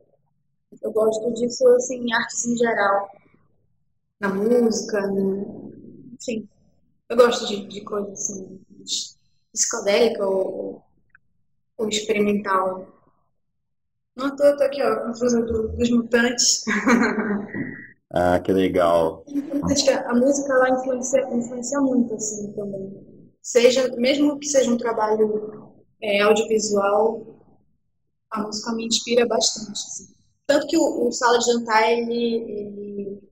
Eu 0.82 0.92
gosto 0.92 1.32
disso, 1.36 1.68
assim, 1.76 2.08
em 2.08 2.14
artes 2.14 2.44
em 2.48 2.58
geral. 2.58 3.08
Na 4.20 4.30
música, 4.30 5.00
no... 5.06 5.72
enfim. 6.20 6.50
Eu 7.08 7.18
gosto 7.18 7.46
de, 7.46 7.68
de 7.68 7.82
coisas 7.82 8.14
assim, 8.14 8.60
psicodélica 9.54 10.26
ou 10.26 10.73
ou 11.78 11.90
experimental. 11.90 12.88
Não 14.16 14.36
tô, 14.36 14.56
tô 14.58 14.64
aqui, 14.64 14.82
ó, 14.82 15.08
confusa 15.08 15.42
do, 15.42 15.70
dos 15.70 15.90
mutantes. 15.90 16.64
ah, 18.14 18.40
que 18.40 18.52
legal. 18.52 19.26
Acho 19.72 19.84
que 19.84 19.90
a 19.90 20.14
música 20.14 20.54
ela 20.54 20.70
influencia, 20.70 21.22
influencia 21.34 21.82
muito, 21.82 22.14
assim, 22.14 22.54
também. 22.54 23.32
Seja, 23.42 23.88
mesmo 23.98 24.40
que 24.40 24.48
seja 24.48 24.72
um 24.72 24.78
trabalho 24.78 25.74
é, 26.02 26.22
audiovisual, 26.22 27.26
a 28.30 28.42
música 28.42 28.74
me 28.74 28.86
inspira 28.86 29.26
bastante. 29.26 29.72
Assim. 29.72 30.14
Tanto 30.46 30.68
que 30.68 30.78
o, 30.78 31.08
o 31.08 31.12
Sala 31.12 31.40
de 31.40 31.46
Jantar, 31.46 31.92
ele, 31.92 32.36
ele 32.36 33.24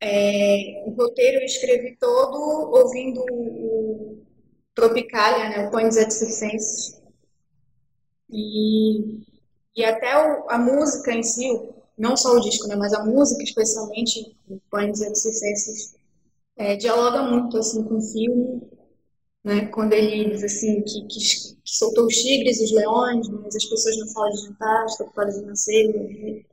é, 0.00 0.84
o 0.86 0.90
roteiro 0.90 1.38
eu 1.38 1.44
escrevi 1.44 1.96
todo 1.96 2.36
ouvindo 2.70 3.24
o, 3.30 4.05
Tropicália, 4.76 5.48
né, 5.48 5.70
o 5.72 5.80
et 5.80 6.10
Circenses. 6.12 7.00
E, 8.30 9.22
e 9.74 9.84
até 9.84 10.14
o, 10.14 10.50
a 10.50 10.58
música 10.58 11.12
em 11.12 11.22
si, 11.22 11.48
não 11.96 12.14
só 12.14 12.34
o 12.34 12.40
disco, 12.40 12.68
né, 12.68 12.76
mas 12.76 12.92
a 12.92 13.02
música 13.02 13.42
especialmente, 13.42 14.36
o 14.48 14.78
et 14.78 14.94
Circenses, 14.94 15.96
é, 16.56 16.76
dialoga 16.76 17.22
muito 17.22 17.56
assim 17.56 17.82
com 17.84 17.96
o 17.96 18.02
filme, 18.02 18.62
né, 19.42 19.66
quando 19.68 19.94
ele 19.94 20.30
diz 20.30 20.44
assim 20.44 20.82
que, 20.82 21.06
que, 21.06 21.20
que, 21.20 21.56
soltou 21.64 22.06
os 22.06 22.14
tigres 22.14 22.60
e 22.60 22.64
os 22.64 22.72
leões, 22.72 23.28
mas 23.28 23.56
as 23.56 23.64
pessoas 23.64 23.96
na 23.96 24.06
sala 24.08 24.30
de 24.30 24.42
jantar 24.42 24.86
estão 24.86 25.06
ocupadas 25.06 25.38
em 25.38 25.46
nascer. 25.46 26.46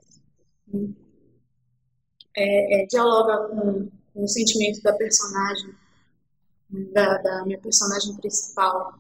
É, 2.36 2.84
é, 2.84 2.86
dialoga 2.88 3.50
com, 3.50 3.90
com 4.14 4.24
o 4.24 4.28
sentimento 4.28 4.82
da 4.82 4.94
personagem 4.94 5.83
da, 6.92 7.18
da 7.20 7.46
minha 7.46 7.60
personagem 7.60 8.16
principal. 8.16 9.00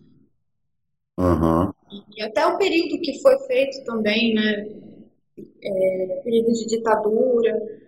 Uhum. 1.17 1.71
E, 1.91 2.19
e, 2.19 2.23
até 2.23 2.45
o 2.45 2.57
período 2.57 3.01
que 3.01 3.21
foi 3.21 3.38
feito 3.39 3.83
também, 3.83 4.33
né? 4.33 4.67
É, 5.63 6.21
período 6.23 6.53
de 6.53 6.67
ditadura 6.67 7.81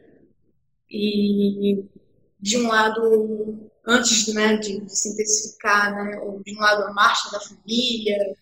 e 0.89 1.85
de 2.39 2.57
um 2.57 2.67
lado 2.67 3.69
antes 3.85 4.33
né, 4.33 4.57
de, 4.57 4.81
de 4.81 4.97
se 4.97 5.09
intensificar, 5.09 5.93
né, 5.93 6.19
de 6.43 6.57
um 6.57 6.59
lado 6.59 6.83
a 6.85 6.93
marcha 6.93 7.29
da 7.31 7.39
família, 7.39 8.35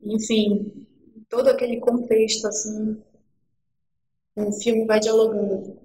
enfim, 0.00 0.86
todo 1.28 1.48
aquele 1.48 1.80
contexto 1.80 2.46
assim, 2.46 3.02
o 4.36 4.52
filme 4.52 4.86
vai 4.86 5.00
dialogando. 5.00 5.76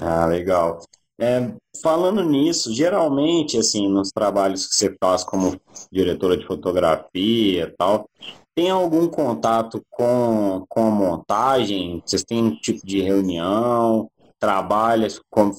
Ah, 0.00 0.26
legal. 0.26 0.80
É, 1.18 1.50
falando 1.82 2.22
nisso, 2.22 2.74
geralmente, 2.74 3.56
assim, 3.56 3.88
nos 3.88 4.10
trabalhos 4.10 4.66
que 4.66 4.74
você 4.74 4.94
faz 5.00 5.24
como 5.24 5.58
diretora 5.90 6.36
de 6.36 6.46
fotografia 6.46 7.62
e 7.64 7.76
tal, 7.76 8.08
tem 8.54 8.70
algum 8.70 9.08
contato 9.08 9.82
com, 9.90 10.64
com 10.68 10.86
a 10.86 10.90
montagem? 10.90 12.02
Vocês 12.04 12.22
têm 12.22 12.42
um 12.42 12.56
tipo 12.56 12.86
de 12.86 13.00
reunião? 13.00 14.10
Trabalha, 14.38 15.08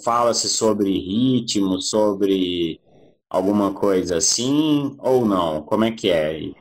fala-se 0.03 0.47
sobre 0.47 0.91
ritmo, 0.91 1.81
sobre 1.81 2.79
alguma 3.27 3.73
coisa 3.73 4.17
assim, 4.17 4.95
ou 4.99 5.25
não? 5.25 5.63
Como 5.63 5.83
é 5.83 5.91
que 5.91 6.09
é? 6.09 6.51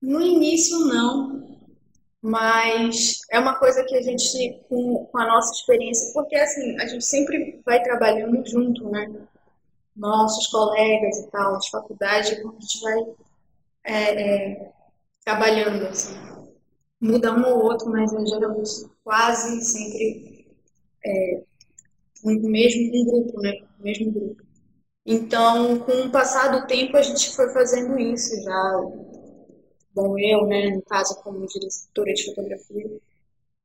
No 0.00 0.22
início, 0.22 0.78
não 0.86 1.49
mas 2.22 3.20
é 3.30 3.38
uma 3.38 3.58
coisa 3.58 3.82
que 3.84 3.96
a 3.96 4.02
gente, 4.02 4.60
com, 4.68 5.06
com, 5.06 5.18
a 5.18 5.26
nossa 5.26 5.52
experiência, 5.54 6.12
porque 6.12 6.36
assim, 6.36 6.78
a 6.80 6.86
gente 6.86 7.04
sempre 7.04 7.60
vai 7.64 7.82
trabalhando 7.82 8.46
junto, 8.46 8.90
né? 8.90 9.10
Nossos 9.96 10.46
colegas 10.48 11.18
e 11.18 11.30
tal, 11.30 11.58
de 11.58 11.70
faculdade, 11.70 12.32
a 12.32 12.60
gente 12.60 12.80
vai 12.82 13.04
é, 13.84 14.54
é, 14.54 14.72
trabalhando, 15.24 15.86
assim. 15.86 16.14
Muda 17.00 17.34
um 17.34 17.46
ou 17.46 17.64
outro, 17.64 17.90
mas 17.90 18.12
é 18.12 18.26
geralmente 18.26 18.86
quase 19.02 19.62
sempre 19.62 20.46
é, 21.04 21.42
mesmo 22.24 23.04
grupo, 23.06 23.40
né? 23.40 23.52
Mesmo 23.78 24.12
grupo. 24.12 24.42
Então, 25.06 25.78
com 25.80 26.02
o 26.02 26.10
passar 26.10 26.48
do 26.48 26.66
tempo, 26.66 26.96
a 26.96 27.02
gente 27.02 27.34
foi 27.34 27.48
fazendo 27.54 27.98
isso 27.98 28.42
já 28.42 28.80
bom, 29.94 30.18
eu, 30.18 30.46
né, 30.46 30.70
no 30.70 30.82
caso, 30.82 31.20
como 31.22 31.46
diretora 31.46 32.12
de 32.12 32.24
fotografia, 32.26 33.00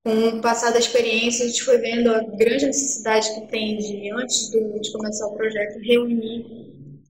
com 0.03 0.37
o 0.37 0.41
passar 0.41 0.71
da 0.71 0.77
experiência, 0.77 1.45
a 1.45 1.47
gente 1.47 1.63
foi 1.63 1.79
vendo 1.79 2.11
a 2.11 2.19
grande 2.19 2.67
necessidade 2.67 3.33
que 3.33 3.47
tem 3.47 3.77
de, 3.77 4.11
antes 4.11 4.49
do, 4.51 4.79
de 4.79 4.91
começar 4.91 5.25
o 5.25 5.35
projeto, 5.35 5.79
reunir 5.79 6.65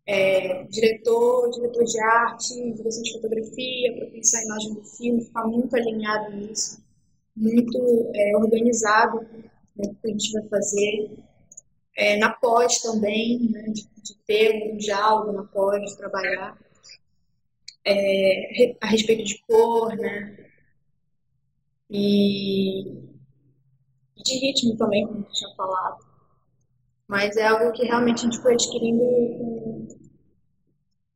é, 0.07 0.63
diretor, 0.65 1.49
diretor 1.51 1.83
de 1.83 1.99
arte, 1.99 2.73
direção 2.73 3.03
de 3.03 3.13
fotografia, 3.13 3.97
para 3.97 4.11
pensar 4.11 4.39
a 4.39 4.43
imagem 4.43 4.73
do 4.75 4.83
filme, 4.83 5.25
ficar 5.25 5.45
muito 5.45 5.75
alinhado 5.75 6.37
nisso, 6.37 6.81
muito 7.35 8.11
é, 8.13 8.37
organizado 8.37 9.21
né, 9.75 9.87
o 9.87 9.95
que 9.95 10.07
a 10.07 10.11
gente 10.11 10.31
vai 10.31 10.47
fazer. 10.47 11.11
É, 11.97 12.17
na 12.17 12.29
pós 12.29 12.79
também, 12.81 13.49
né, 13.51 13.63
de, 13.63 13.87
de, 14.01 14.15
ter 14.25 14.71
um 14.71 14.77
diálogo 14.77 15.31
na 15.31 15.43
pós, 15.43 15.81
de 15.81 15.97
trabalhar 15.97 16.57
é, 17.85 18.75
a 18.81 18.87
respeito 18.87 19.23
de 19.23 19.39
cor, 19.47 19.95
né? 19.95 20.37
E 21.89 22.83
de 24.17 24.39
ritmo 24.39 24.75
também, 24.75 25.05
como 25.05 25.23
tinha 25.31 25.55
falado. 25.55 26.03
Mas 27.07 27.37
é 27.37 27.45
algo 27.47 27.71
que 27.71 27.85
realmente 27.85 28.19
a 28.19 28.23
gente 28.23 28.41
foi 28.41 28.53
adquirindo 28.53 29.03
com, 29.03 29.87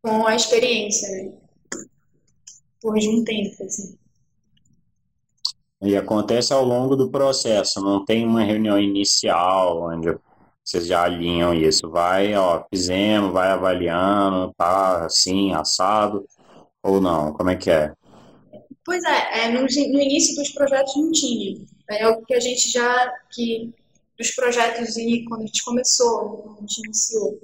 com 0.04 0.28
a 0.28 0.36
experiência, 0.36 1.10
né? 1.10 1.34
Por 2.80 2.96
um 2.96 3.24
tempo, 3.24 3.64
assim. 3.64 3.98
E 5.82 5.96
acontece 5.96 6.54
ao 6.54 6.64
longo 6.64 6.96
do 6.96 7.10
processo, 7.10 7.82
não 7.82 8.04
tem 8.04 8.26
uma 8.26 8.44
reunião 8.44 8.78
inicial 8.78 9.82
onde 9.84 10.16
vocês 10.64 10.86
já 10.86 11.04
alinham 11.04 11.54
isso. 11.54 11.90
Vai, 11.90 12.36
ó, 12.36 12.64
fizemos, 12.70 13.32
vai 13.32 13.50
avaliando, 13.50 14.54
tá 14.56 15.06
assim, 15.06 15.54
assado, 15.54 16.26
ou 16.84 17.02
não? 17.02 17.34
Como 17.34 17.50
é 17.50 17.56
que 17.56 17.70
é? 17.70 17.94
Pois 18.84 19.04
é, 19.04 19.46
é 19.46 19.50
no, 19.50 19.62
no 19.62 20.02
início 20.02 20.36
dos 20.36 20.50
projetos 20.50 20.96
não 20.96 21.12
tinha. 21.12 21.66
É 21.90 22.08
o 22.08 22.22
que 22.24 22.34
a 22.34 22.40
gente 22.40 22.72
já, 22.72 23.12
que 23.32 23.74
dos 24.18 24.32
projetos 24.32 24.96
quando 25.28 25.44
a 25.44 25.46
gente 25.46 25.64
começou, 25.64 26.30
quando 26.44 26.58
a 26.58 26.62
gente 26.62 26.82
iniciou. 26.86 27.40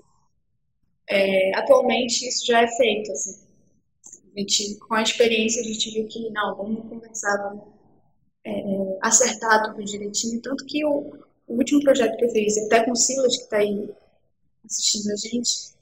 É, 1.08 1.58
atualmente 1.58 2.28
isso 2.28 2.46
já 2.46 2.62
é 2.62 2.68
feito, 2.68 3.12
assim. 3.12 3.46
A 4.36 4.40
gente, 4.40 4.76
com 4.80 4.96
a 4.96 5.02
experiência 5.02 5.62
a 5.62 5.66
gente 5.66 5.92
viu 5.92 6.08
que 6.08 6.30
não, 6.32 6.56
vamos 6.56 6.90
conversar, 6.90 7.38
vamos 7.38 7.64
é, 8.44 8.98
acertar 9.02 9.64
tudo 9.64 9.86
direitinho. 9.86 10.42
Tanto 10.42 10.66
que 10.66 10.84
o, 10.86 11.14
o, 11.48 11.54
último 11.54 11.82
projeto 11.82 12.18
que 12.18 12.26
eu 12.26 12.30
fiz, 12.30 12.58
até 12.58 12.84
com 12.84 12.92
o 12.92 12.96
Silas, 12.96 13.38
que 13.38 13.44
está 13.44 13.58
aí 13.58 13.90
assistindo 14.66 15.12
a 15.12 15.16
gente, 15.16 15.76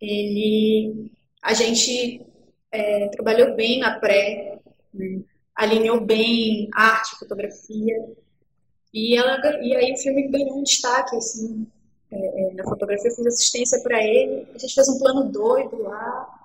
ele, 0.00 1.12
a 1.42 1.52
gente 1.52 2.22
é, 2.70 3.08
trabalhou 3.08 3.54
bem 3.54 3.78
na 3.80 3.98
pré, 3.98 4.58
né? 4.92 5.20
alinhou 5.54 6.00
bem 6.00 6.68
arte, 6.72 7.18
fotografia, 7.18 8.16
e, 8.92 9.16
ela, 9.16 9.38
e 9.62 9.74
aí 9.74 9.92
o 9.92 9.98
filme 9.98 10.28
ganhou 10.28 10.58
um 10.58 10.62
destaque, 10.62 11.16
assim, 11.16 11.66
é, 12.10 12.42
é, 12.42 12.54
na 12.54 12.64
fotografia, 12.64 13.10
eu 13.10 13.14
fiz 13.14 13.26
assistência 13.26 13.80
para 13.82 14.02
ele, 14.02 14.46
a 14.54 14.58
gente 14.58 14.74
fez 14.74 14.88
um 14.88 14.98
plano 14.98 15.30
doido 15.30 15.82
lá, 15.82 16.38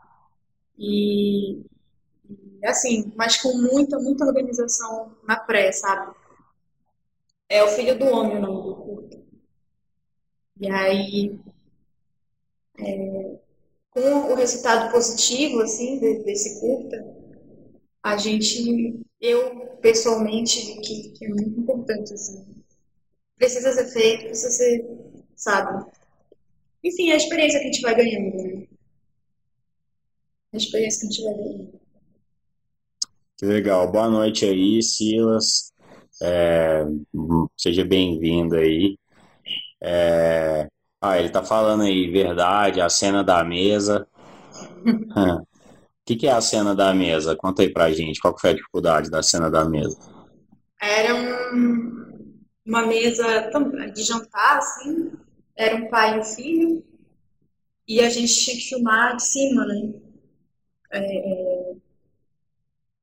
e, 0.77 1.63
assim, 2.63 3.11
mas 3.15 3.37
com 3.37 3.55
muita, 3.55 3.99
muita 3.99 4.25
organização 4.25 5.15
na 5.23 5.37
pré, 5.37 5.71
sabe? 5.71 6.13
É 7.47 7.63
o 7.63 7.67
Filho 7.67 7.97
do 7.97 8.05
Homem 8.07 8.37
o 8.37 8.41
nome 8.41 8.63
do 8.63 8.75
curto. 8.75 9.23
E 10.59 10.69
aí, 10.69 11.39
é, 12.79 13.12
com 13.93 14.31
o 14.31 14.35
resultado 14.35 14.91
positivo, 14.91 15.61
assim, 15.61 15.99
desse 16.23 16.59
curta, 16.59 16.97
a 18.01 18.17
gente, 18.17 18.99
eu 19.21 19.77
pessoalmente, 19.81 20.79
que, 20.81 21.09
que 21.09 21.25
é 21.25 21.29
muito 21.29 21.59
importante, 21.59 22.13
assim. 22.13 22.43
Precisa 23.37 23.71
ser 23.71 23.85
feito, 23.87 24.25
precisa 24.25 24.51
ser, 24.51 24.85
sabe? 25.35 25.85
Enfim, 26.83 27.11
a 27.11 27.15
experiência 27.15 27.59
que 27.59 27.67
a 27.67 27.71
gente 27.71 27.81
vai 27.81 27.95
ganhando, 27.95 28.35
né? 28.35 28.67
A 30.53 30.57
experiência 30.57 31.01
que 31.01 31.07
a 31.07 31.09
gente 31.09 31.23
vai 31.23 31.33
ganhando. 31.33 31.79
Que 33.37 33.45
legal. 33.45 33.91
Boa 33.91 34.09
noite 34.09 34.45
aí, 34.45 34.81
Silas. 34.81 35.71
É, 36.21 36.85
seja 37.57 37.83
bem-vindo 37.83 38.55
aí. 38.55 38.97
É, 39.81 40.67
ah, 41.03 41.19
ele 41.19 41.29
tá 41.29 41.43
falando 41.43 41.83
aí, 41.83 42.09
verdade, 42.09 42.79
a 42.79 42.87
cena 42.87 43.21
da 43.21 43.43
mesa. 43.43 44.07
O 46.03 46.05
que, 46.05 46.17
que 46.17 46.27
é 46.27 46.33
a 46.33 46.41
cena 46.41 46.75
da 46.75 46.93
mesa? 46.93 47.33
Conta 47.33 47.61
aí 47.61 47.71
pra 47.71 47.89
gente, 47.89 48.19
qual 48.19 48.37
foi 48.37 48.49
a 48.49 48.53
dificuldade 48.53 49.09
da 49.09 49.23
cena 49.23 49.49
da 49.49 49.63
mesa? 49.63 49.97
Era 50.81 51.15
um, 51.15 52.43
uma 52.65 52.85
mesa 52.85 53.49
de 53.93 54.03
jantar, 54.03 54.57
assim, 54.57 55.13
era 55.55 55.77
um 55.77 55.87
pai 55.89 56.17
e 56.17 56.19
um 56.19 56.23
filho, 56.25 56.83
e 57.87 58.01
a 58.01 58.09
gente 58.09 58.35
tinha 58.35 58.57
que 58.57 58.63
filmar 58.63 59.15
de 59.15 59.23
cima, 59.23 59.65
né? 59.65 59.93
É, 60.91 60.99
é 60.99 61.75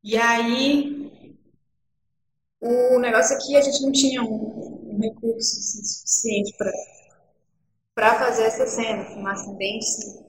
e 0.04 0.16
aí, 0.18 1.10
o 2.60 2.98
negócio 2.98 3.34
aqui, 3.34 3.56
a 3.56 3.62
gente 3.62 3.80
não 3.80 3.92
tinha 3.92 4.22
um, 4.22 4.94
um 4.94 4.98
recurso 5.00 5.58
assim, 5.58 5.82
suficiente 5.82 6.54
para 6.58 6.70
para 8.00 8.18
fazer 8.18 8.44
essa 8.44 8.66
cena, 8.66 9.04
filmar 9.04 9.34
assim 9.34 9.54
bem 9.58 9.78
de 9.78 9.84
cima. 9.84 10.24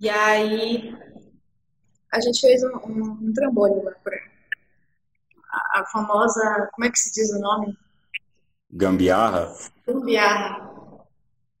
E 0.00 0.08
aí 0.08 0.96
a 2.10 2.18
gente 2.18 2.40
fez 2.40 2.64
um, 2.64 2.68
um, 2.68 3.10
um 3.24 3.32
trambolho 3.34 3.84
lá 3.84 3.92
por 4.02 4.14
a, 4.14 5.80
a 5.80 5.86
famosa, 5.92 6.70
como 6.72 6.86
é 6.86 6.90
que 6.90 6.98
se 6.98 7.12
diz 7.12 7.30
o 7.30 7.40
nome? 7.40 7.76
Gambiarra? 8.70 9.52
Gambiarra. 9.86 10.72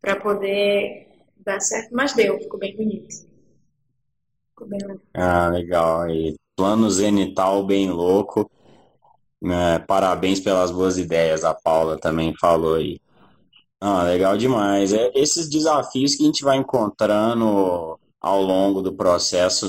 Para 0.00 0.16
poder 0.18 1.06
dar 1.36 1.60
certo, 1.60 1.94
mas 1.94 2.14
deu, 2.14 2.40
ficou 2.40 2.58
bem 2.58 2.74
bonito. 2.74 3.14
Ficou 4.48 4.66
bem 4.66 4.80
legal. 4.80 4.98
Ah, 5.12 5.48
legal. 5.50 6.08
E 6.08 6.36
plano 6.56 6.90
zenital 6.90 7.66
bem 7.66 7.90
louco. 7.90 8.50
É, 9.44 9.78
parabéns 9.80 10.40
pelas 10.40 10.70
boas 10.70 10.96
ideias, 10.96 11.44
a 11.44 11.52
Paula 11.52 11.98
também 11.98 12.34
falou 12.40 12.76
aí. 12.76 13.01
Ah, 13.84 14.04
legal 14.04 14.38
demais. 14.38 14.92
É 14.92 15.10
esses 15.12 15.48
desafios 15.48 16.14
que 16.14 16.22
a 16.22 16.26
gente 16.26 16.44
vai 16.44 16.56
encontrando 16.56 17.98
ao 18.20 18.40
longo 18.40 18.80
do 18.80 18.94
processo 18.94 19.68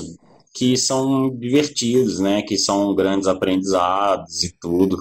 que 0.54 0.76
são 0.76 1.28
divertidos, 1.36 2.20
né? 2.20 2.42
Que 2.42 2.56
são 2.56 2.94
grandes 2.94 3.26
aprendizados 3.26 4.44
e 4.44 4.54
tudo. 4.60 4.98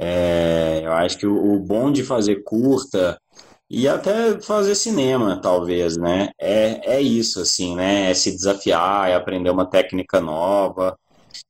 É, 0.00 0.82
eu 0.84 0.92
acho 0.92 1.18
que 1.18 1.26
o, 1.26 1.54
o 1.54 1.58
bom 1.58 1.90
de 1.90 2.04
fazer 2.04 2.44
curta 2.44 3.20
e 3.68 3.88
até 3.88 4.40
fazer 4.40 4.76
cinema, 4.76 5.40
talvez, 5.40 5.96
né? 5.96 6.30
É, 6.40 6.96
é 6.98 7.02
isso, 7.02 7.40
assim, 7.40 7.74
né? 7.74 8.10
É 8.10 8.14
se 8.14 8.30
desafiar, 8.30 9.10
é 9.10 9.14
aprender 9.16 9.50
uma 9.50 9.66
técnica 9.68 10.20
nova. 10.20 10.96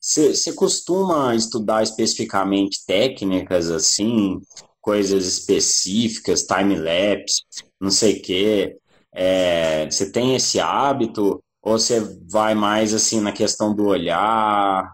Você 0.01 0.53
costuma 0.55 1.35
estudar 1.35 1.83
especificamente 1.83 2.85
técnicas 2.87 3.71
assim? 3.71 4.41
Coisas 4.89 5.27
específicas, 5.27 6.45
time-lapse, 6.45 7.43
não 7.79 7.91
sei 7.91 8.15
o 8.15 8.23
quê. 8.23 8.79
É, 9.13 9.85
você 9.85 10.11
tem 10.11 10.35
esse 10.35 10.59
hábito 10.59 11.45
ou 11.63 11.79
você 11.79 12.01
vai 12.27 12.55
mais 12.55 12.95
assim 12.95 13.21
na 13.21 13.31
questão 13.31 13.75
do 13.75 13.85
olhar 13.85 14.91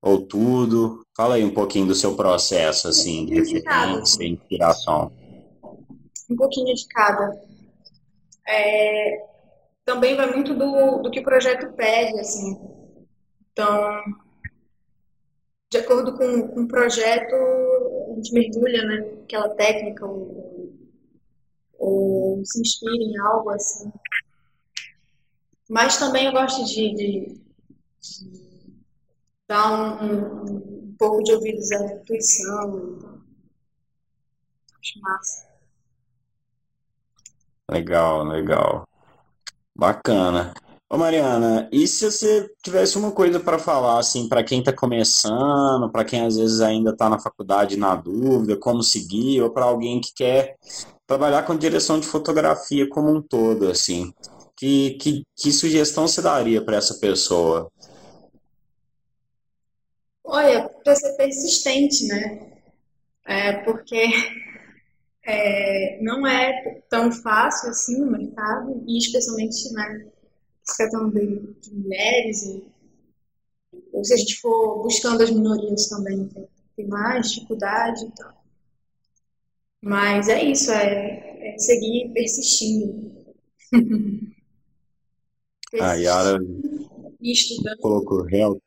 ou 0.00 0.26
tudo? 0.26 1.06
Fala 1.16 1.36
aí 1.36 1.44
um 1.44 1.54
pouquinho 1.54 1.86
do 1.86 1.94
seu 1.94 2.16
processo 2.16 2.88
assim 2.88 3.24
de 3.24 3.34
referência, 3.34 4.26
inspiração. 4.26 5.12
Um 6.28 6.34
pouquinho 6.34 6.74
de 6.74 6.84
cada. 6.88 7.40
É, 8.48 9.24
também 9.84 10.16
vai 10.16 10.32
muito 10.32 10.52
do, 10.52 10.98
do 11.00 11.12
que 11.12 11.20
o 11.20 11.24
projeto 11.24 11.72
pede, 11.76 12.18
assim. 12.18 12.58
Então, 13.52 14.02
de 15.70 15.78
acordo 15.78 16.12
com, 16.18 16.48
com 16.48 16.62
o 16.62 16.68
projeto, 16.68 17.36
gente 18.22 18.32
mergulha 18.32 18.84
naquela 18.84 19.48
né, 19.48 19.54
técnica 19.54 20.06
ou, 20.06 20.72
ou 21.78 22.44
se 22.44 22.60
inspira 22.60 22.94
em 22.94 23.18
algo 23.18 23.50
assim. 23.50 23.92
Mas 25.68 25.98
também 25.98 26.26
eu 26.26 26.32
gosto 26.32 26.64
de, 26.64 26.94
de, 26.94 27.40
de 28.00 28.82
dar 29.48 29.72
um, 29.72 30.04
um, 30.04 30.88
um, 30.88 30.96
pouco 30.98 31.22
de 31.22 31.32
ouvidos 31.32 31.72
à 31.72 31.94
intuição. 31.94 32.98
Acho 34.78 35.00
massa. 35.00 35.52
Legal, 37.70 38.24
legal. 38.24 38.86
Bacana. 39.74 40.52
Ô 40.92 40.98
Mariana, 40.98 41.70
e 41.72 41.88
se 41.88 42.04
você 42.04 42.50
tivesse 42.62 42.98
uma 42.98 43.12
coisa 43.12 43.40
para 43.40 43.58
falar, 43.58 43.98
assim, 43.98 44.28
para 44.28 44.44
quem 44.44 44.58
está 44.58 44.74
começando, 44.74 45.90
para 45.90 46.04
quem 46.04 46.20
às 46.20 46.36
vezes 46.36 46.60
ainda 46.60 46.90
está 46.90 47.08
na 47.08 47.18
faculdade 47.18 47.78
na 47.78 47.96
dúvida, 47.96 48.58
como 48.58 48.82
seguir, 48.82 49.40
ou 49.40 49.48
para 49.48 49.64
alguém 49.64 50.02
que 50.02 50.12
quer 50.14 50.54
trabalhar 51.06 51.46
com 51.46 51.56
direção 51.56 51.98
de 51.98 52.06
fotografia 52.06 52.86
como 52.90 53.10
um 53.10 53.22
todo, 53.22 53.70
assim, 53.70 54.12
que, 54.54 54.90
que, 55.00 55.22
que 55.34 55.50
sugestão 55.50 56.06
você 56.06 56.20
daria 56.20 56.62
para 56.62 56.76
essa 56.76 56.92
pessoa? 56.96 57.72
Olha, 60.22 60.68
para 60.84 60.94
ser 60.94 61.16
persistente, 61.16 62.06
né? 62.06 62.52
É, 63.24 63.52
porque 63.64 64.08
é, 65.24 65.98
não 66.02 66.26
é 66.26 66.82
tão 66.90 67.10
fácil 67.10 67.70
assim 67.70 67.98
no 67.98 68.10
mercado, 68.10 68.84
e 68.86 68.98
especialmente, 68.98 69.72
né? 69.72 70.11
Questão 70.64 71.10
de, 71.10 71.54
de 71.60 71.74
mulheres, 71.74 72.42
e, 72.44 72.64
ou 73.92 74.04
se 74.04 74.14
a 74.14 74.16
gente 74.16 74.40
for 74.40 74.82
buscando 74.82 75.22
as 75.22 75.30
minorias 75.30 75.88
também, 75.88 76.28
tem, 76.28 76.48
tem 76.76 76.86
mais 76.86 77.30
dificuldade 77.30 78.04
e 78.04 78.10
tal. 78.12 78.42
Mas 79.82 80.28
é 80.28 80.42
isso, 80.44 80.70
é, 80.70 81.54
é 81.54 81.58
seguir 81.58 82.12
persistindo. 82.12 83.12
A 85.80 85.94
Yara 85.94 86.38
estudando. 87.20 87.78
colocou 87.78 88.22
real. 88.22 88.60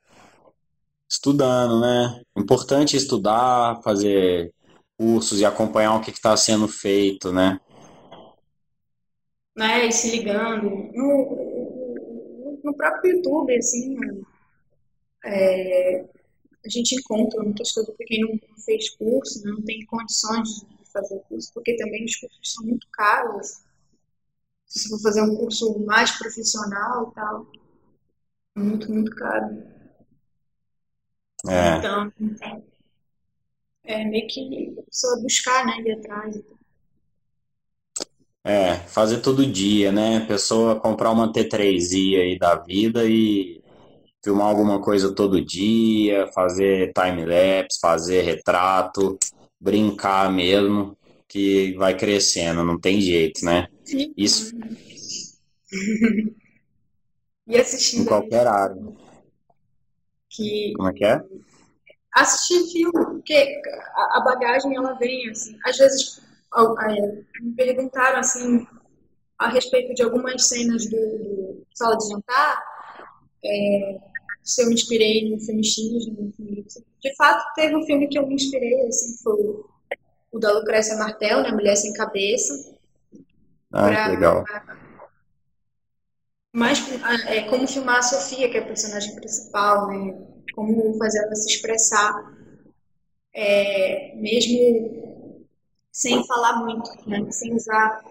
Estudando, 1.10 1.80
né? 1.80 2.22
Importante 2.36 2.98
estudar, 2.98 3.82
fazer 3.84 4.52
cursos 4.98 5.40
e 5.40 5.46
acompanhar 5.46 5.96
o 5.96 6.02
que 6.02 6.10
está 6.10 6.36
sendo 6.36 6.68
feito, 6.68 7.32
né? 7.32 7.60
né, 9.56 9.88
e 9.88 9.92
se 9.92 10.12
ligando. 10.12 10.70
No, 10.94 11.65
no 12.66 12.76
próprio 12.76 13.16
YouTube, 13.16 13.56
assim, 13.56 13.98
é, 15.24 16.02
a 16.66 16.70
gente 16.70 16.96
encontra 16.96 17.42
muitas 17.44 17.72
coisas 17.72 17.96
para 17.96 18.06
quem 18.06 18.22
não 18.22 18.40
fez 18.64 18.90
curso, 18.92 19.44
né, 19.44 19.52
não 19.52 19.62
tem 19.64 19.86
condições 19.86 20.50
de 20.62 20.92
fazer 20.92 21.20
curso, 21.30 21.52
porque 21.54 21.76
também 21.78 22.06
os 22.06 22.16
cursos 22.16 22.54
são 22.54 22.66
muito 22.66 22.88
caros. 22.92 23.64
Se 24.68 24.80
você 24.80 24.90
for 24.90 25.02
fazer 25.02 25.22
um 25.22 25.36
curso 25.36 25.80
mais 25.86 26.12
profissional 26.18 27.10
e 27.12 27.16
tal, 27.16 27.48
é 28.56 28.60
muito, 28.60 28.92
muito 28.92 29.16
caro. 29.16 29.64
É, 31.48 31.78
Então, 31.78 32.12
é 33.84 34.04
meio 34.04 34.28
que 34.28 34.76
a 34.80 34.84
pessoa 34.84 35.22
buscar, 35.22 35.66
né, 35.66 35.80
ir 35.82 35.92
atrás. 35.94 36.36
e 36.36 36.44
tal. 36.44 36.55
É, 38.46 38.76
fazer 38.76 39.22
todo 39.22 39.46
dia, 39.46 39.92
né? 39.92 40.18
A 40.18 40.26
pessoa 40.28 40.80
comprar 40.80 41.10
uma 41.10 41.34
T3i 41.34 42.20
aí 42.20 42.38
da 42.38 42.56
vida 42.56 43.04
e 43.04 43.60
filmar 44.24 44.48
alguma 44.48 44.80
coisa 44.80 45.14
todo 45.14 45.44
dia, 45.44 46.28
fazer 46.34 46.94
time-lapse, 46.94 47.80
fazer 47.82 48.22
retrato, 48.22 49.18
brincar 49.60 50.32
mesmo, 50.32 50.96
que 51.28 51.74
vai 51.74 51.98
crescendo, 51.98 52.64
não 52.64 52.80
tem 52.80 53.02
jeito, 53.02 53.44
né? 53.44 53.68
Sim. 53.84 54.14
Isso 54.16 54.52
E 57.48 57.56
em 57.56 57.60
assistindo 57.60 58.02
aí, 58.02 58.08
qualquer 58.08 58.48
área. 58.48 58.82
que 60.30 60.74
Como 60.76 60.90
é 60.90 60.94
que 60.94 61.06
é? 61.06 61.22
assistir 62.16 62.72
filme, 62.72 63.06
porque 63.06 63.62
a, 63.96 64.22
bagagem 64.22 64.76
ela 64.76 64.94
vem 64.94 65.30
assim. 65.30 65.58
Às 65.66 65.78
vezes 65.78 66.22
me 67.42 67.54
perguntaram 67.56 68.20
assim 68.20 68.66
a 69.38 69.50
respeito 69.50 69.94
de 69.94 70.04
algumas 70.04 70.48
cenas 70.48 70.86
do, 70.90 70.98
do 70.98 71.68
Sala 71.74 71.98
de 71.98 72.08
Jantar, 72.08 72.64
é, 73.44 74.00
se 74.44 74.62
eu 74.62 74.68
me 74.68 74.74
inspirei 74.74 75.30
no 75.30 75.40
filme 75.40 75.64
X, 75.64 76.08
no 76.08 76.32
filme 76.32 76.60
Y. 76.60 76.84
De 77.02 77.16
fato, 77.16 77.44
teve 77.56 77.76
um 77.76 77.84
filme 77.84 78.08
que 78.08 78.18
eu 78.18 78.26
me 78.26 78.36
inspirei, 78.36 78.88
assim, 78.88 79.18
foi 79.24 79.66
o, 80.32 80.40
da 80.40 80.52
Lucrécia 80.54 80.96
Martel, 80.98 81.42
né, 81.42 81.52
Mulher 81.52 81.76
Sem 81.76 81.94
Cabeça, 81.94 82.78
Ah, 83.72 84.06
que 84.06 84.12
legal. 84.12 84.44
para 84.44 84.86
mais 86.54 86.80
é, 87.28 87.42
como 87.50 87.68
filmar 87.68 87.98
a 87.98 88.02
Sofia, 88.02 88.50
que 88.50 88.58
é 88.58 88.62
a 88.62 88.66
personagem 88.66 89.14
principal, 89.16 89.88
né, 89.88 90.18
como 90.54 90.98
fazer 90.98 91.20
ela 91.20 91.36
se 91.36 91.50
expressar, 91.50 92.14
é, 93.34 94.16
mesmo 94.16 95.05
sem 95.96 96.22
falar 96.28 96.58
muito, 96.58 96.92
né, 97.10 97.26
sem 97.32 97.56
usar, 97.56 98.04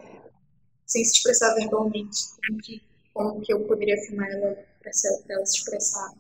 sem 0.87 1.05
se 1.05 1.19
expressar 1.19 1.55
verbalmente, 1.55 2.17
como 2.47 2.59
que, 2.63 2.83
como 3.13 3.41
que 3.43 3.53
eu 3.53 3.61
poderia 3.67 3.99
filmar 4.07 4.27
ela 4.31 4.57
para 4.81 4.91
ela 5.29 5.45
se 5.45 5.59
expressar 5.59 6.11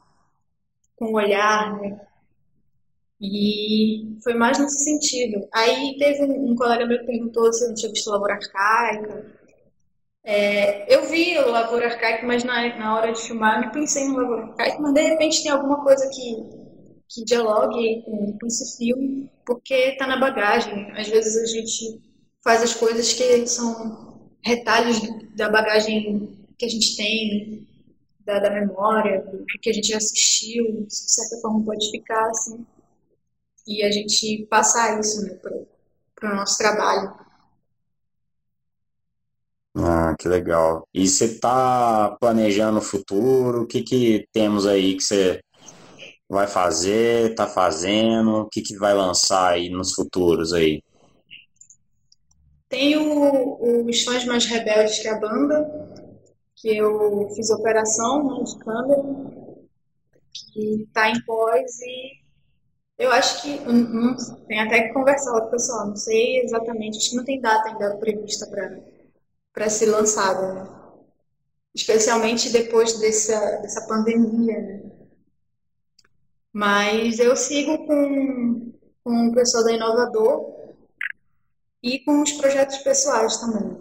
com 0.94 1.06
o 1.06 1.14
olhar, 1.14 1.80
né? 1.80 1.98
E 3.18 4.18
foi 4.22 4.34
mais 4.34 4.58
nesse 4.58 4.84
sentido. 4.84 5.48
Aí 5.54 5.96
teve 5.98 6.24
um, 6.24 6.50
um 6.50 6.54
colega 6.54 6.84
meu 6.84 6.98
que 6.98 7.06
perguntou 7.06 7.50
se 7.50 7.64
eu 7.64 7.68
não 7.68 7.74
tinha 7.74 7.90
visto 7.90 8.10
Lavoura 8.10 8.34
Arcaica. 8.34 9.32
É, 10.22 10.94
eu 10.94 11.08
vi 11.08 11.38
o 11.38 11.50
Lavoura 11.50 11.86
Arcaica, 11.86 12.26
mas 12.26 12.44
na, 12.44 12.76
na 12.76 12.94
hora 12.94 13.12
de 13.12 13.22
filmar 13.22 13.56
eu 13.56 13.62
não 13.62 13.72
pensei 13.72 14.06
no 14.06 14.18
Lavoura 14.18 14.44
Arcaica, 14.48 14.82
mas 14.82 14.92
de 14.92 15.00
repente 15.00 15.42
tem 15.42 15.50
alguma 15.50 15.82
coisa 15.82 16.10
que, 16.10 16.63
que 17.14 17.24
dialogue 17.24 18.02
com, 18.02 18.38
com 18.38 18.46
esse 18.46 18.76
filme, 18.76 19.30
porque 19.46 19.96
tá 19.96 20.06
na 20.06 20.18
bagagem. 20.18 20.90
Às 20.92 21.08
vezes 21.08 21.36
a 21.36 21.46
gente 21.46 22.02
faz 22.42 22.62
as 22.62 22.74
coisas 22.74 23.12
que 23.12 23.46
são 23.46 24.20
retalhos 24.44 25.00
da 25.36 25.48
bagagem 25.48 26.36
que 26.58 26.66
a 26.66 26.68
gente 26.68 26.96
tem, 26.96 27.66
da, 28.24 28.40
da 28.40 28.50
memória, 28.50 29.22
do 29.22 29.44
que 29.60 29.70
a 29.70 29.72
gente 29.72 29.94
assistiu, 29.94 30.86
de 30.86 30.94
certa 30.94 31.40
forma 31.40 31.64
pode 31.64 31.90
ficar 31.90 32.28
assim, 32.30 32.66
e 33.66 33.82
a 33.82 33.90
gente 33.90 34.46
passar 34.50 35.00
isso 35.00 35.22
né, 35.22 35.38
para 36.14 36.32
o 36.32 36.36
nosso 36.36 36.58
trabalho. 36.58 37.14
Ah, 39.76 40.14
que 40.18 40.28
legal. 40.28 40.86
E 40.94 41.08
você 41.08 41.24
está 41.24 42.16
planejando 42.20 42.78
o 42.78 42.82
futuro? 42.82 43.62
O 43.62 43.66
que 43.66 43.82
que 43.82 44.28
temos 44.32 44.66
aí 44.66 44.96
que 44.96 45.02
você 45.02 45.40
vai 46.28 46.46
fazer, 46.46 47.30
está 47.30 47.46
fazendo? 47.46 48.42
O 48.42 48.48
que 48.48 48.62
que 48.62 48.76
vai 48.76 48.94
lançar 48.94 49.52
aí 49.52 49.68
nos 49.68 49.94
futuros 49.94 50.52
aí? 50.52 50.82
Tem 52.68 52.96
o, 52.96 53.86
Fãs 54.04 54.24
Mais 54.24 54.46
Rebeldes, 54.46 54.98
que 54.98 55.08
é 55.08 55.12
a 55.12 55.20
banda, 55.20 55.64
que 56.56 56.76
eu 56.76 57.30
fiz 57.34 57.50
operação 57.50 58.38
né, 58.38 58.44
de 58.44 58.58
câmera, 58.58 59.02
que 60.32 60.82
está 60.82 61.08
em 61.08 61.24
pós 61.24 61.78
e 61.80 62.24
eu 62.98 63.10
acho 63.10 63.42
que 63.42 63.50
hum, 63.68 64.12
hum, 64.12 64.16
tem 64.46 64.60
até 64.60 64.82
que 64.82 64.94
conversar 64.94 65.32
com 65.32 65.46
o 65.48 65.50
pessoal, 65.50 65.88
não 65.88 65.96
sei 65.96 66.42
exatamente, 66.42 66.98
acho 66.98 67.10
que 67.10 67.16
não 67.16 67.24
tem 67.24 67.40
data 67.40 67.68
ainda 67.68 67.96
prevista 67.96 68.46
para 69.52 69.68
ser 69.68 69.86
lançada, 69.86 70.52
né? 70.54 70.68
Especialmente 71.74 72.50
depois 72.50 72.98
dessa, 73.00 73.58
dessa 73.58 73.86
pandemia, 73.86 74.60
né? 74.60 74.83
Mas 76.54 77.18
eu 77.18 77.34
sigo 77.34 77.84
com, 77.84 78.72
com 79.02 79.26
o 79.26 79.34
pessoal 79.34 79.64
da 79.64 79.72
Inovador 79.72 80.54
e 81.82 81.98
com 81.98 82.22
os 82.22 82.30
projetos 82.30 82.78
pessoais 82.78 83.38
também. 83.38 83.80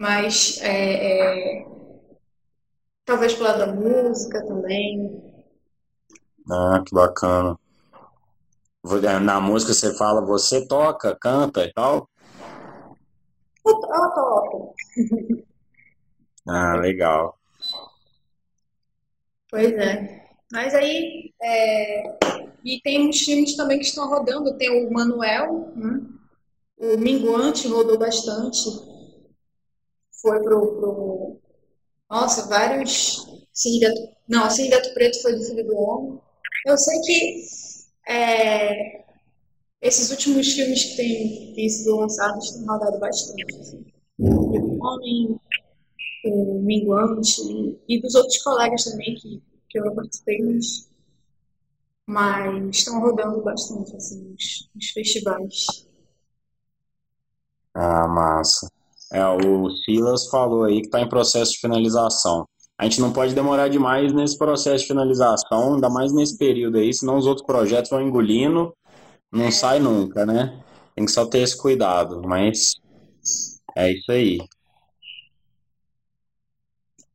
Mas 0.00 0.58
é, 0.62 1.60
é, 1.60 1.66
talvez 3.04 3.34
pro 3.34 3.44
lado 3.44 3.58
da 3.58 3.66
música 3.66 4.42
também. 4.46 5.22
Ah, 6.50 6.82
que 6.82 6.94
bacana. 6.94 7.58
Eh, 8.82 9.18
Na 9.18 9.38
música 9.38 9.74
você 9.74 9.94
fala, 9.98 10.24
você 10.24 10.66
toca, 10.66 11.14
canta 11.14 11.62
e 11.66 11.72
tal? 11.74 12.08
Eu, 13.66 13.72
eu 13.74 14.10
toco. 14.14 14.74
Ah, 16.48 16.76
legal. 16.76 17.39
Pois 19.50 19.72
é. 19.72 20.26
Mas 20.52 20.74
aí, 20.74 21.32
é, 21.42 22.18
e 22.64 22.80
tem 22.82 23.08
uns 23.08 23.20
filmes 23.20 23.56
também 23.56 23.78
que 23.78 23.84
estão 23.84 24.08
rodando. 24.08 24.56
Tem 24.56 24.86
o 24.86 24.92
Manuel, 24.92 25.72
né? 25.76 26.00
O 26.78 26.96
Minguante 26.96 27.68
rodou 27.68 27.98
bastante. 27.98 28.58
Foi 30.20 30.42
pro, 30.42 30.76
pro... 30.76 31.40
Nossa, 32.10 32.48
vários... 32.48 33.26
Cine 33.52 33.80
Gato... 33.80 34.08
Não, 34.28 34.50
Cine 34.50 34.68
Gato 34.68 34.94
Preto 34.94 35.20
foi 35.22 35.34
do 35.34 35.44
Filho 35.44 35.66
do 35.66 35.76
Homem. 35.76 36.20
Eu 36.66 36.76
sei 36.76 37.00
que 37.00 37.44
é, 38.08 39.04
esses 39.80 40.10
últimos 40.10 40.52
filmes 40.52 40.84
que 40.84 40.96
têm, 40.96 41.54
têm 41.54 41.68
sido 41.68 41.96
lançados 41.96 42.50
têm 42.50 42.66
rodado 42.66 42.98
bastante. 42.98 43.92
O 44.18 44.84
Homem, 44.84 45.40
o 46.24 46.60
Minguante 46.62 47.78
e 47.88 48.00
dos 48.00 48.14
outros 48.14 48.42
colegas 48.42 48.84
também 48.84 49.14
que, 49.14 49.42
que 49.68 49.78
eu 49.78 49.94
participei, 49.94 50.42
mas, 50.42 50.88
mas 52.06 52.76
estão 52.76 53.00
rodando 53.00 53.42
bastante 53.42 53.96
assim, 53.96 54.22
nos, 54.30 54.68
nos 54.74 54.90
festivais. 54.90 55.86
Ah, 57.74 58.08
massa. 58.08 58.68
É, 59.12 59.24
o 59.26 59.70
Silas 59.70 60.28
falou 60.28 60.64
aí 60.64 60.80
que 60.80 60.86
está 60.86 61.00
em 61.00 61.08
processo 61.08 61.52
de 61.52 61.58
finalização. 61.58 62.46
A 62.78 62.84
gente 62.84 63.00
não 63.00 63.12
pode 63.12 63.34
demorar 63.34 63.68
demais 63.68 64.12
nesse 64.12 64.38
processo 64.38 64.82
de 64.82 64.88
finalização, 64.88 65.74
ainda 65.74 65.90
mais 65.90 66.12
nesse 66.12 66.38
período 66.38 66.78
aí, 66.78 66.94
senão 66.94 67.18
os 67.18 67.26
outros 67.26 67.46
projetos 67.46 67.90
vão 67.90 68.00
engolindo, 68.00 68.74
não 69.30 69.50
sai 69.50 69.78
nunca, 69.78 70.24
né? 70.24 70.62
Tem 70.94 71.04
que 71.04 71.10
só 71.10 71.26
ter 71.26 71.40
esse 71.40 71.56
cuidado, 71.56 72.22
mas 72.24 72.76
é 73.76 73.92
isso 73.92 74.10
aí. 74.10 74.38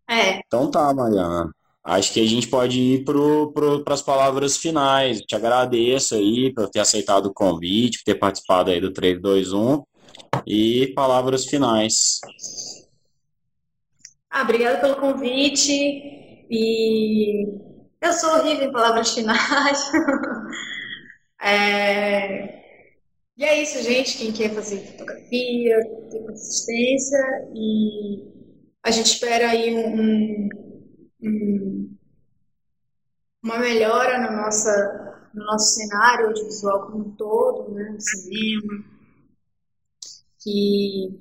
É, 0.09 0.39
Então 0.45 0.69
tá, 0.69 0.93
Mariana. 0.93 1.51
Acho 1.83 2.13
que 2.13 2.19
a 2.19 2.27
gente 2.27 2.47
pode 2.47 2.79
ir 2.79 3.05
para 3.05 3.93
as 3.93 4.01
palavras 4.01 4.57
finais. 4.57 5.21
Te 5.21 5.35
agradeço 5.35 6.15
aí 6.15 6.51
por 6.51 6.67
ter 6.67 6.79
aceitado 6.79 7.27
o 7.27 7.33
convite, 7.33 7.99
por 7.99 8.05
ter 8.05 8.15
participado 8.15 8.71
aí 8.71 8.81
do 8.81 8.91
321 8.91 9.83
e 10.47 10.87
palavras 10.95 11.45
finais. 11.45 12.19
Ah, 14.31 14.41
obrigada 14.41 14.79
pelo 14.79 14.95
convite. 14.95 15.71
E 16.49 17.47
eu 18.01 18.13
sou 18.13 18.31
horrível 18.39 18.67
em 18.67 18.71
palavras 18.71 19.13
finais. 19.13 19.79
é... 21.39 22.63
E 23.37 23.43
é 23.43 23.61
isso, 23.61 23.83
gente. 23.83 24.17
Quem 24.17 24.31
quer 24.31 24.55
fazer 24.55 24.79
fotografia, 24.79 25.77
ter 26.09 26.19
consistência 26.25 27.47
e 27.53 28.34
a 28.86 28.91
gente 28.91 29.07
espera 29.07 29.49
aí 29.49 29.75
um, 29.75 30.47
um, 31.19 31.97
uma 33.43 33.57
melhora 33.57 34.19
na 34.19 34.43
nossa, 34.43 35.27
no 35.33 35.43
nosso 35.43 35.73
cenário 35.73 36.27
audiovisual 36.27 36.86
como 36.86 37.07
um 37.07 37.15
todo, 37.15 37.71
né, 37.73 37.89
no 37.89 37.99
cinema, 37.99 38.86
que, 40.39 41.19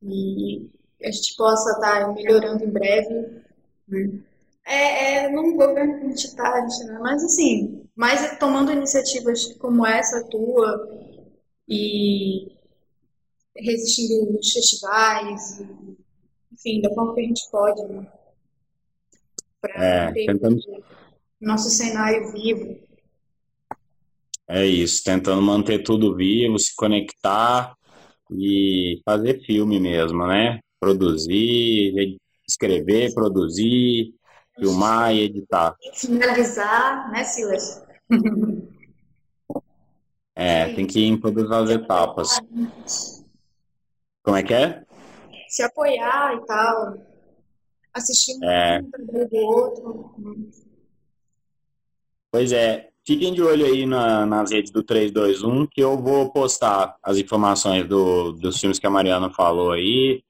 que 0.00 0.70
a 1.04 1.10
gente 1.12 1.36
possa 1.36 1.70
estar 1.70 2.12
melhorando 2.12 2.64
em 2.64 2.70
breve. 2.70 3.44
Né? 3.86 4.20
É, 4.64 5.18
é 5.18 5.28
num 5.30 5.56
governo 5.56 6.00
que 6.00 6.06
a 6.06 6.08
gente 6.08 6.26
está, 6.26 6.60
né? 6.60 6.98
mas 7.00 7.22
assim, 7.22 7.88
mas 7.94 8.36
tomando 8.40 8.72
iniciativas 8.72 9.52
como 9.54 9.86
essa 9.86 10.28
tua 10.28 10.84
e 11.68 12.56
resistindo 13.56 14.32
nos 14.32 14.52
festivais, 14.52 15.60
e, 15.60 16.05
enfim, 16.56 16.80
da 16.80 16.90
forma 16.94 17.14
que 17.14 17.20
a 17.20 17.24
gente 17.24 17.50
pode, 17.50 17.82
né? 17.82 18.06
Para 19.60 19.84
é, 19.84 20.12
tentando... 20.12 20.58
nosso 21.40 21.68
cenário 21.68 22.32
vivo. 22.32 22.78
É 24.48 24.64
isso, 24.64 25.02
tentando 25.04 25.42
manter 25.42 25.82
tudo 25.82 26.16
vivo, 26.16 26.58
se 26.58 26.74
conectar 26.74 27.74
e 28.30 29.00
fazer 29.04 29.44
filme 29.44 29.78
mesmo, 29.78 30.26
né? 30.26 30.60
Produzir, 30.80 32.18
escrever, 32.48 33.12
produzir, 33.12 34.14
filmar 34.58 35.14
e 35.14 35.22
editar. 35.22 35.76
Finalizar, 35.94 37.10
né, 37.10 37.24
Silas? 37.24 37.84
É, 40.38 40.74
tem 40.74 40.86
que 40.86 41.00
ir 41.00 41.06
em 41.06 41.18
todas 41.18 41.50
as 41.50 41.70
etapas. 41.70 42.38
Como 44.22 44.36
é 44.36 44.42
que 44.42 44.52
é? 44.52 44.84
Se 45.56 45.62
apoiar 45.62 46.34
e 46.34 46.44
tal. 46.44 46.98
Assistir 47.94 48.34
um 48.36 48.44
é. 48.44 48.82
do 48.82 49.36
outro. 49.38 50.10
Pois 52.30 52.52
é. 52.52 52.90
Fiquem 53.06 53.32
de 53.32 53.40
olho 53.40 53.64
aí 53.64 53.86
na, 53.86 54.26
nas 54.26 54.50
redes 54.50 54.70
do 54.70 54.82
321, 54.82 55.66
que 55.66 55.80
eu 55.80 55.96
vou 55.96 56.30
postar 56.30 56.96
as 57.02 57.16
informações 57.16 57.88
do, 57.88 58.32
dos 58.32 58.60
filmes 58.60 58.78
que 58.78 58.86
a 58.86 58.90
Mariana 58.90 59.30
falou 59.30 59.72
aí, 59.72 60.22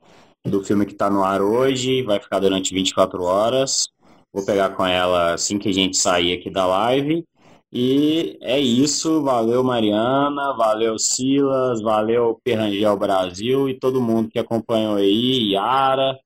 do 0.44 0.62
filme 0.62 0.86
que 0.86 0.92
está 0.92 1.10
no 1.10 1.24
ar 1.24 1.42
hoje, 1.42 2.02
vai 2.02 2.20
ficar 2.20 2.38
durante 2.38 2.72
24 2.72 3.20
horas. 3.24 3.88
Vou 4.32 4.46
pegar 4.46 4.76
com 4.76 4.86
ela 4.86 5.32
assim 5.32 5.58
que 5.58 5.70
a 5.70 5.74
gente 5.74 5.96
sair 5.96 6.34
aqui 6.34 6.50
da 6.50 6.66
live. 6.66 7.24
E 7.72 8.38
é 8.40 8.58
isso. 8.58 9.22
Valeu, 9.22 9.62
Mariana. 9.62 10.54
Valeu, 10.56 10.98
Silas. 10.98 11.80
Valeu, 11.80 12.40
Perrangel 12.42 12.96
Brasil 12.96 13.68
e 13.68 13.78
todo 13.78 14.00
mundo 14.00 14.30
que 14.30 14.38
acompanhou 14.38 14.96
aí. 14.96 15.52
Yara. 15.52 16.18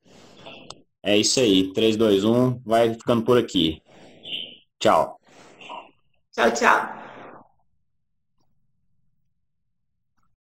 É 1.03 1.17
isso 1.17 1.41
aí. 1.41 1.73
3, 1.73 1.97
2, 1.97 2.25
1. 2.25 2.61
Vai 2.65 2.95
ficando 2.95 3.23
por 3.23 3.39
aqui. 3.39 3.83
Tchau. 4.79 5.19
Tchau, 6.33 6.51
tchau. 6.53 7.00